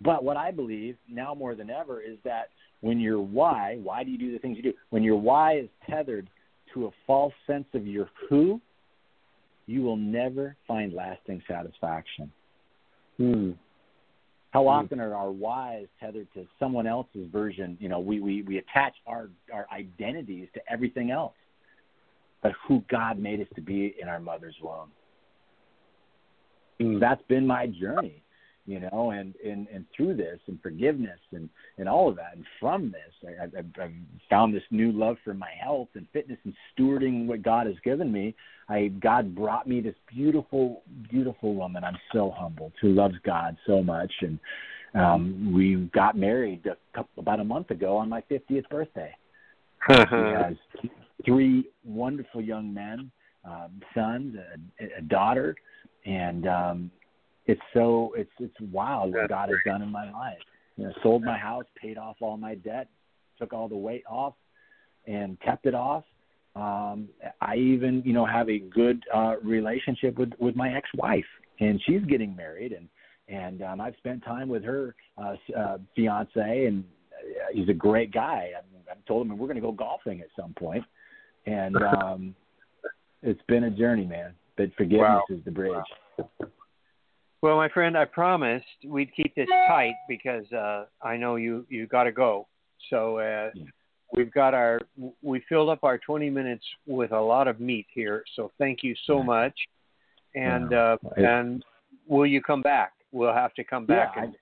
But 0.00 0.24
what 0.24 0.36
I 0.36 0.50
believe 0.50 0.96
now 1.08 1.34
more 1.34 1.54
than 1.54 1.70
ever 1.70 2.00
is 2.02 2.18
that 2.24 2.48
when 2.80 3.00
your 3.00 3.20
why, 3.20 3.78
why 3.82 4.04
do 4.04 4.10
you 4.10 4.18
do 4.18 4.32
the 4.32 4.38
things 4.38 4.56
you 4.56 4.62
do? 4.62 4.74
When 4.90 5.02
your 5.02 5.16
why 5.16 5.58
is 5.58 5.68
tethered 5.88 6.28
to 6.74 6.86
a 6.86 6.90
false 7.06 7.32
sense 7.46 7.66
of 7.72 7.86
your 7.86 8.10
who, 8.28 8.60
you 9.66 9.82
will 9.82 9.96
never 9.96 10.56
find 10.68 10.92
lasting 10.92 11.42
satisfaction. 11.48 12.30
Hmm. 13.16 13.52
How 14.54 14.68
often 14.68 15.00
are 15.00 15.16
our 15.16 15.32
whys 15.32 15.86
tethered 15.98 16.28
to 16.34 16.46
someone 16.60 16.86
else's 16.86 17.28
version? 17.32 17.76
You 17.80 17.88
know, 17.88 17.98
we, 17.98 18.20
we, 18.20 18.42
we 18.42 18.58
attach 18.58 18.94
our, 19.04 19.28
our 19.52 19.66
identities 19.74 20.46
to 20.54 20.60
everything 20.70 21.10
else, 21.10 21.34
but 22.40 22.52
who 22.68 22.84
God 22.88 23.18
made 23.18 23.40
us 23.40 23.48
to 23.56 23.60
be 23.60 23.96
in 24.00 24.06
our 24.06 24.20
mother's 24.20 24.54
womb. 24.62 24.92
Hmm. 26.80 27.00
That's 27.00 27.22
been 27.22 27.44
my 27.44 27.66
journey, 27.66 28.22
you 28.66 28.80
know, 28.80 29.10
and, 29.10 29.34
and, 29.44 29.66
and 29.68 29.84
through 29.94 30.16
this 30.16 30.38
and 30.46 30.60
forgiveness 30.62 31.18
and, 31.32 31.48
and 31.78 31.88
all 31.88 32.08
of 32.08 32.16
that. 32.16 32.34
And 32.34 32.44
from 32.58 32.92
this, 32.92 33.30
I, 33.40 33.44
I've, 33.44 33.66
I've 33.80 33.92
found 34.30 34.54
this 34.54 34.62
new 34.70 34.90
love 34.90 35.16
for 35.22 35.34
my 35.34 35.50
health 35.62 35.88
and 35.94 36.06
fitness 36.12 36.38
and 36.44 36.54
stewarding 36.76 37.26
what 37.26 37.42
God 37.42 37.66
has 37.66 37.76
given 37.84 38.10
me. 38.10 38.34
I, 38.68 38.88
God 39.00 39.34
brought 39.34 39.66
me 39.66 39.80
this 39.80 39.94
beautiful, 40.08 40.82
beautiful 41.10 41.54
woman. 41.54 41.84
I'm 41.84 41.98
so 42.12 42.32
humbled 42.34 42.72
who 42.80 42.94
loves 42.94 43.16
God 43.24 43.56
so 43.66 43.82
much. 43.82 44.12
And, 44.22 44.38
um, 44.94 45.52
we 45.52 45.90
got 45.92 46.16
married 46.16 46.64
a 46.66 46.76
couple, 46.96 47.20
about 47.20 47.40
a 47.40 47.44
month 47.44 47.70
ago 47.70 47.96
on 47.96 48.08
my 48.08 48.22
50th 48.30 48.68
birthday. 48.68 49.14
She 49.88 49.94
has 50.14 50.54
three 51.26 51.68
wonderful 51.84 52.40
young 52.40 52.72
men, 52.72 53.10
um, 53.44 53.82
sons, 53.94 54.34
a, 54.80 54.98
a 54.98 55.02
daughter, 55.02 55.54
and 56.06 56.46
um, 56.46 56.90
it's 57.46 57.60
so 57.72 58.12
it's 58.16 58.30
it's 58.38 58.54
wild 58.72 59.12
what 59.12 59.22
That's 59.22 59.28
God 59.28 59.48
has 59.50 59.58
done 59.66 59.82
in 59.82 59.90
my 59.90 60.10
life. 60.10 60.38
You 60.76 60.84
know, 60.84 60.92
sold 61.02 61.22
my 61.22 61.38
house, 61.38 61.66
paid 61.80 61.98
off 61.98 62.16
all 62.20 62.36
my 62.36 62.54
debt, 62.56 62.88
took 63.38 63.52
all 63.52 63.68
the 63.68 63.76
weight 63.76 64.02
off, 64.08 64.34
and 65.06 65.38
kept 65.40 65.66
it 65.66 65.74
off. 65.74 66.04
Um, 66.56 67.08
I 67.40 67.56
even 67.56 68.02
you 68.04 68.12
know 68.12 68.24
have 68.24 68.48
a 68.48 68.58
good 68.58 69.02
uh, 69.12 69.34
relationship 69.42 70.16
with 70.18 70.32
with 70.38 70.56
my 70.56 70.74
ex-wife, 70.74 71.24
and 71.60 71.80
she's 71.86 72.02
getting 72.02 72.34
married, 72.34 72.72
and 72.72 72.88
and 73.28 73.62
um, 73.62 73.80
I've 73.80 73.96
spent 73.98 74.24
time 74.24 74.48
with 74.48 74.64
her 74.64 74.94
uh, 75.18 75.34
uh, 75.56 75.78
fiance, 75.94 76.66
and 76.66 76.84
uh, 77.12 77.46
he's 77.52 77.68
a 77.68 77.74
great 77.74 78.12
guy. 78.12 78.50
I've, 78.56 78.64
told 79.06 79.26
him 79.26 79.36
we're 79.36 79.46
going 79.46 79.56
to 79.56 79.60
go 79.60 79.72
golfing 79.72 80.20
at 80.20 80.28
some 80.38 80.54
point, 80.54 80.84
and 81.46 81.76
um, 82.02 82.34
it's 83.22 83.40
been 83.48 83.64
a 83.64 83.70
journey, 83.70 84.06
man. 84.06 84.32
But 84.56 84.70
forgiveness 84.76 85.22
Wow. 85.28 85.36
is 85.36 85.44
the 85.44 85.50
bridge. 85.50 85.74
Well, 87.44 87.56
my 87.56 87.68
friend, 87.68 87.94
I 87.94 88.06
promised 88.06 88.64
we'd 88.86 89.14
keep 89.14 89.34
this 89.34 89.50
tight 89.68 89.92
because 90.08 90.50
uh, 90.50 90.86
I 91.02 91.18
know 91.18 91.36
you 91.36 91.66
you 91.68 91.86
got 91.86 92.04
to 92.04 92.10
go. 92.12 92.46
So 92.88 93.18
uh, 93.18 93.50
Yeah. 93.52 93.64
we've 94.16 94.32
got 94.32 94.54
our 94.54 94.80
we 95.20 95.44
filled 95.46 95.68
up 95.68 95.80
our 95.82 95.98
20 95.98 96.30
minutes 96.30 96.64
with 96.86 97.12
a 97.12 97.20
lot 97.20 97.46
of 97.46 97.60
meat 97.60 97.84
here. 97.92 98.24
So 98.34 98.50
thank 98.56 98.82
you 98.82 98.94
so 99.06 99.22
much. 99.22 99.52
And 100.34 100.72
uh, 100.72 100.96
I- 101.18 101.20
and 101.20 101.62
will 102.08 102.24
you 102.24 102.40
come 102.40 102.62
back? 102.62 102.92
We'll 103.12 103.34
have 103.34 103.52
to 103.56 103.62
come 103.64 103.84
back 103.84 104.14
Yeah, 104.16 104.22
and 104.22 104.34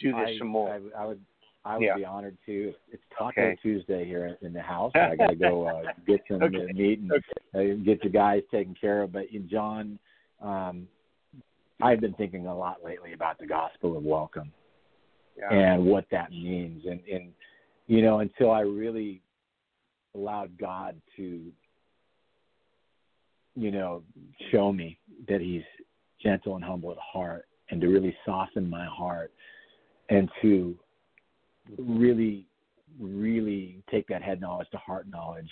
do 0.00 0.12
this 0.12 0.30
I, 0.34 0.38
some 0.38 0.48
more. 0.48 0.80
I, 0.96 1.02
I 1.02 1.04
would. 1.04 1.20
I 1.66 1.76
would 1.76 1.84
Yeah. 1.84 1.94
be 1.96 2.06
honored 2.06 2.38
to. 2.46 2.72
It's 2.90 3.02
Taco 3.18 3.28
Okay. 3.42 3.58
Tuesday 3.60 4.06
here 4.06 4.38
in 4.40 4.54
the 4.54 4.62
house. 4.62 4.92
I 4.94 5.14
got 5.14 5.26
to 5.26 5.36
go 5.50 5.66
uh, 5.66 5.82
get 6.06 6.20
some 6.26 6.42
Okay. 6.42 6.72
meat 6.72 7.00
and 7.00 7.12
Okay. 7.12 7.72
uh, 7.72 7.84
get 7.84 8.00
the 8.00 8.08
guys 8.08 8.42
taken 8.50 8.74
care 8.80 9.02
of. 9.02 9.12
But 9.12 9.26
John, 9.50 9.98
um, 10.40 10.88
I've 11.80 12.00
been 12.00 12.14
thinking 12.14 12.46
a 12.46 12.56
lot 12.56 12.84
lately 12.84 13.12
about 13.12 13.38
the 13.38 13.46
gospel 13.46 13.96
of 13.96 14.02
welcome 14.04 14.52
Yeah. 15.36 15.52
and 15.52 15.86
what 15.86 16.08
that 16.10 16.30
means, 16.30 16.84
and 16.86 17.00
and 17.06 17.32
you 17.86 18.02
know 18.02 18.18
until 18.20 18.50
I 18.50 18.60
really 18.60 19.22
allowed 20.14 20.56
God 20.58 21.00
to, 21.16 21.52
you 23.54 23.70
know, 23.70 24.02
show 24.50 24.72
me 24.72 24.98
that 25.28 25.40
He's 25.40 25.62
gentle 26.20 26.56
and 26.56 26.64
humble 26.64 26.90
at 26.90 26.98
heart, 26.98 27.46
and 27.70 27.80
to 27.80 27.88
really 27.88 28.16
soften 28.26 28.68
my 28.68 28.86
heart, 28.86 29.32
and 30.08 30.28
to 30.42 30.76
really, 31.78 32.46
really 32.98 33.82
take 33.90 34.06
that 34.08 34.22
head 34.22 34.40
knowledge 34.40 34.68
to 34.70 34.78
heart 34.78 35.06
knowledge. 35.08 35.50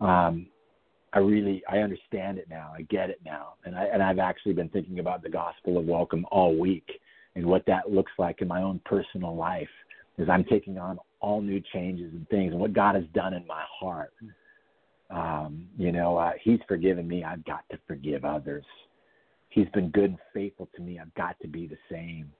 Um, 0.00 0.46
I 1.12 1.18
really 1.18 1.62
I 1.68 1.78
understand 1.78 2.38
it 2.38 2.48
now. 2.48 2.72
I 2.76 2.82
get 2.82 3.10
it 3.10 3.20
now, 3.24 3.54
and 3.64 3.74
I 3.76 3.84
and 3.86 4.02
I've 4.02 4.18
actually 4.18 4.52
been 4.52 4.68
thinking 4.68 5.00
about 5.00 5.22
the 5.22 5.28
gospel 5.28 5.78
of 5.78 5.84
welcome 5.84 6.24
all 6.30 6.56
week 6.56 6.88
and 7.34 7.44
what 7.44 7.64
that 7.66 7.90
looks 7.90 8.12
like 8.18 8.42
in 8.42 8.48
my 8.48 8.62
own 8.62 8.80
personal 8.84 9.34
life 9.34 9.68
as 10.18 10.28
I'm 10.28 10.44
taking 10.44 10.78
on 10.78 10.98
all 11.20 11.40
new 11.40 11.60
changes 11.72 12.12
and 12.12 12.28
things 12.28 12.52
and 12.52 12.60
what 12.60 12.72
God 12.72 12.94
has 12.94 13.04
done 13.14 13.34
in 13.34 13.46
my 13.46 13.62
heart. 13.80 14.12
Um, 15.10 15.66
you 15.76 15.90
know, 15.90 16.16
uh, 16.16 16.32
He's 16.42 16.60
forgiven 16.68 17.08
me. 17.08 17.24
I've 17.24 17.44
got 17.44 17.64
to 17.70 17.78
forgive 17.86 18.24
others. 18.24 18.64
He's 19.48 19.68
been 19.74 19.90
good 19.90 20.10
and 20.10 20.18
faithful 20.32 20.68
to 20.76 20.82
me. 20.82 21.00
I've 21.00 21.14
got 21.14 21.38
to 21.40 21.48
be 21.48 21.66
the 21.66 21.78
same. 21.90 22.30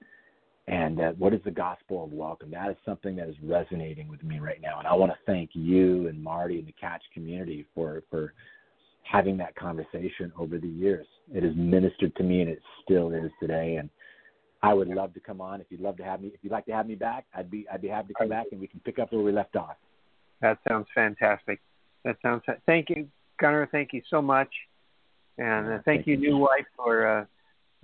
And 0.67 1.01
uh, 1.01 1.11
what 1.17 1.33
is 1.33 1.41
the 1.43 1.51
gospel 1.51 2.05
of 2.05 2.13
welcome? 2.13 2.51
That 2.51 2.69
is 2.69 2.77
something 2.85 3.17
that 3.17 3.27
is 3.27 3.35
resonating 3.43 4.07
with 4.07 4.23
me 4.23 4.39
right 4.39 4.61
now. 4.61 4.79
And 4.79 4.87
I 4.87 4.93
want 4.93 5.11
to 5.11 5.17
thank 5.25 5.49
you 5.53 6.07
and 6.07 6.23
Marty 6.23 6.59
and 6.59 6.67
the 6.67 6.73
Catch 6.79 7.01
community 7.13 7.65
for 7.75 8.03
for 8.09 8.33
having 9.03 9.37
that 9.37 9.55
conversation 9.55 10.31
over 10.37 10.57
the 10.57 10.67
years. 10.67 11.05
It 11.33 11.43
has 11.43 11.53
ministered 11.55 12.15
to 12.15 12.23
me, 12.23 12.41
and 12.41 12.49
it 12.49 12.61
still 12.83 13.11
is 13.11 13.31
today. 13.39 13.77
And 13.77 13.89
I 14.61 14.73
would 14.73 14.87
love 14.87 15.13
to 15.13 15.19
come 15.19 15.41
on 15.41 15.61
if 15.61 15.67
you'd 15.69 15.81
love 15.81 15.97
to 15.97 16.03
have 16.03 16.21
me. 16.21 16.29
If 16.29 16.43
you'd 16.43 16.51
like 16.51 16.65
to 16.67 16.73
have 16.73 16.87
me 16.87 16.95
back, 16.95 17.25
I'd 17.33 17.49
be 17.49 17.65
I'd 17.71 17.81
be 17.81 17.87
happy 17.87 18.09
to 18.09 18.13
come 18.13 18.29
back, 18.29 18.47
and 18.51 18.59
we 18.59 18.67
can 18.67 18.79
pick 18.81 18.99
up 18.99 19.11
where 19.11 19.21
we 19.21 19.31
left 19.31 19.55
off. 19.55 19.75
That 20.41 20.59
sounds 20.67 20.87
fantastic. 20.93 21.59
That 22.03 22.17
sounds. 22.21 22.43
Thank 22.65 22.89
you, 22.89 23.07
Gunnar. 23.39 23.67
Thank 23.71 23.93
you 23.93 24.01
so 24.09 24.21
much, 24.21 24.49
and 25.37 25.67
uh, 25.67 25.69
thank, 25.69 25.85
thank 25.85 26.07
you, 26.07 26.17
new 26.17 26.37
wife, 26.37 26.65
for 26.75 27.07
uh, 27.07 27.25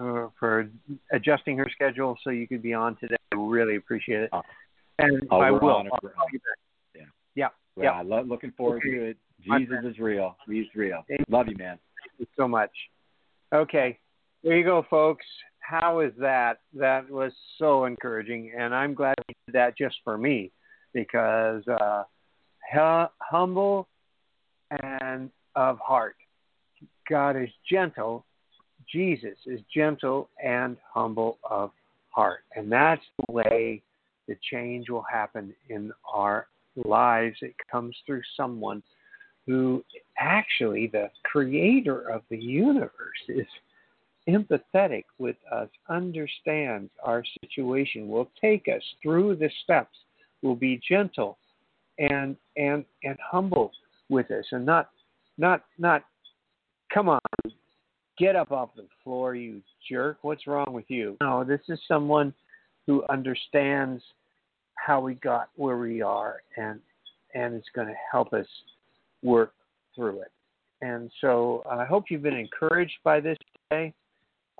uh, 0.04 0.30
for 0.40 0.70
adjusting 1.12 1.58
her 1.58 1.68
schedule 1.72 2.18
so 2.24 2.30
you 2.30 2.48
could 2.48 2.62
be 2.62 2.74
on 2.74 2.96
today. 2.98 3.16
I 3.32 3.36
really 3.38 3.76
appreciate 3.76 4.22
it. 4.22 4.30
Oh. 4.34 4.42
And 5.00 5.28
Oh, 5.30 5.40
I 5.40 5.52
will. 5.52 5.70
I'll 5.70 5.84
call 6.00 6.26
you 6.32 6.40
back. 6.40 6.58
Well, 7.78 7.86
Yeah. 7.86 7.92
I 7.92 8.02
love 8.02 8.28
looking 8.28 8.52
forward 8.58 8.78
Okay. 8.78 8.90
to 8.90 9.06
it. 9.12 9.18
Jesus 9.44 9.78
is 9.84 10.00
real. 10.00 10.36
He's 10.48 10.66
real. 10.76 11.04
Thank 11.08 11.22
Love 11.30 11.48
you, 11.48 11.56
man. 11.58 11.78
Thank 12.02 12.20
you 12.20 12.28
so 12.36 12.48
much. 12.48 12.72
Okay, 13.54 13.98
there 14.44 14.58
you 14.58 14.64
go, 14.64 14.86
folks. 14.90 15.26
How 15.60 16.00
is 16.00 16.12
that? 16.20 16.60
That 16.74 17.10
was 17.10 17.32
so 17.58 17.86
encouraging, 17.86 18.52
and 18.58 18.74
I'm 18.74 18.94
glad 18.94 19.16
he 19.28 19.36
did 19.46 19.56
that 19.56 19.78
just 19.78 19.96
for 20.04 20.18
me 20.18 20.52
because 20.94 21.64
uh, 21.68 22.04
hu- 22.74 23.12
humble 23.20 23.88
and 24.84 25.30
of 25.56 25.80
heart. 25.80 26.16
God 27.10 27.36
is 27.36 27.50
gentle. 27.70 28.26
Jesus 28.92 29.38
is 29.46 29.60
gentle 29.74 30.30
and 30.44 30.78
humble 30.94 31.38
of 31.50 31.72
heart, 32.10 32.42
and 32.56 32.72
that's 32.72 33.04
the 33.26 33.34
way 33.34 33.82
the 34.28 34.38
change 34.52 34.90
will 34.90 35.06
happen 35.10 35.54
in 35.70 35.92
our 36.14 36.48
lives. 36.86 37.38
It 37.42 37.56
comes 37.72 37.96
through 38.06 38.22
someone 38.36 38.84
who 39.48 39.84
actually 40.20 40.88
the 40.88 41.10
creator 41.24 42.10
of 42.10 42.22
the 42.30 42.38
universe 42.38 42.92
is 43.30 43.48
empathetic 44.28 45.06
with 45.18 45.38
us, 45.52 45.70
understands 45.90 46.92
our 47.02 47.24
situation, 47.42 48.10
will 48.10 48.30
take 48.40 48.68
us 48.68 48.84
through 49.02 49.38
the 49.38 49.50
steps, 49.64 49.96
will 50.42 50.56
be 50.56 50.80
gentle 50.88 51.38
and 51.98 52.36
and 52.58 52.86
and 53.04 53.18
humble 53.20 53.72
with 54.10 54.30
us 54.30 54.46
and 54.52 54.64
not 54.64 54.92
not 55.38 55.64
not 55.80 56.04
come 56.94 57.10
on 57.10 57.20
get 58.20 58.36
up 58.36 58.52
off 58.52 58.70
the 58.76 58.86
floor 59.04 59.36
you 59.36 59.62
jerk. 59.90 60.18
What's 60.22 60.46
wrong 60.46 60.74
with 60.74 60.86
you? 60.90 61.18
No 61.22 61.44
this 61.44 61.62
is 61.70 61.80
someone 61.88 62.34
who 62.86 63.04
understands 63.10 64.04
how 64.76 65.02
we 65.02 65.16
got 65.16 65.50
where 65.56 65.78
we 65.78 66.02
are 66.04 66.42
and 66.56 66.80
and 67.34 67.56
it's 67.56 67.68
going 67.74 67.88
to 67.88 67.96
help 68.12 68.32
us 68.34 68.46
work 69.24 69.54
through 69.96 70.22
it. 70.22 70.32
And 70.82 71.12
so 71.22 71.64
I 71.70 71.86
hope 71.86 72.06
you've 72.10 72.22
been 72.22 72.36
encouraged 72.36 72.98
by 73.04 73.20
this 73.20 73.38
today. 73.70 73.94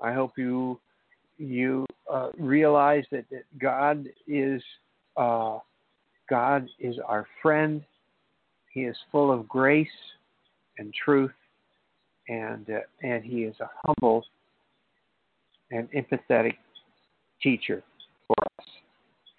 I 0.02 0.12
hope 0.12 0.32
you 0.36 0.80
you 1.38 1.86
uh, 2.12 2.30
realize 2.36 3.04
that, 3.12 3.24
that 3.30 3.44
God 3.58 4.08
is 4.26 4.60
uh, 5.16 5.58
God 6.28 6.68
is 6.80 6.96
our 7.06 7.26
friend. 7.40 7.82
He 8.72 8.80
is 8.80 8.96
full 9.12 9.32
of 9.32 9.48
grace 9.48 9.88
and 10.78 10.92
truth, 11.04 11.32
and 12.28 12.68
uh, 12.68 12.80
and 13.02 13.24
He 13.24 13.44
is 13.44 13.54
a 13.60 13.70
humble 13.84 14.24
and 15.70 15.88
empathetic 15.92 16.54
teacher 17.42 17.82
for 18.26 18.34
us. 18.58 18.66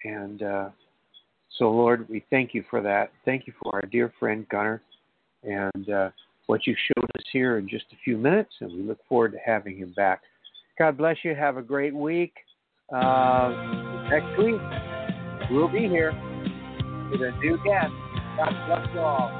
And 0.04 0.42
uh, 0.42 0.68
so, 1.58 1.70
Lord, 1.70 2.08
we 2.08 2.24
thank 2.30 2.54
you 2.54 2.64
for 2.70 2.80
that. 2.80 3.12
Thank 3.24 3.46
you 3.46 3.52
for 3.62 3.74
our 3.74 3.82
dear 3.82 4.12
friend 4.18 4.48
Gunnar 4.48 4.80
and 5.42 5.90
uh, 5.90 6.10
what 6.46 6.66
you've 6.66 6.78
shown 6.94 7.04
us 7.16 7.24
here 7.32 7.58
in 7.58 7.68
just 7.68 7.86
a 7.92 7.96
few 8.04 8.16
minutes, 8.16 8.50
and 8.60 8.72
we 8.72 8.82
look 8.82 8.98
forward 9.08 9.32
to 9.32 9.38
having 9.44 9.76
him 9.76 9.92
back. 9.96 10.22
God 10.78 10.96
bless 10.96 11.16
you. 11.22 11.34
Have 11.34 11.56
a 11.56 11.62
great 11.62 11.94
week. 11.94 12.32
Uh, 12.92 14.08
next 14.10 14.36
week, 14.38 14.60
we'll 15.50 15.68
be 15.68 15.88
here 15.88 16.12
with 17.10 17.20
a 17.20 17.32
new 17.38 17.56
guest. 17.64 17.92
God 18.36 18.66
bless 18.66 18.94
you 18.94 19.00
all. 19.00 19.30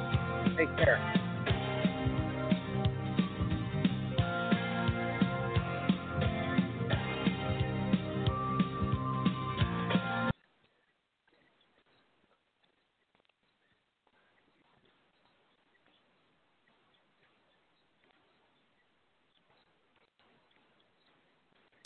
Take 0.57 0.77
care. 0.77 1.20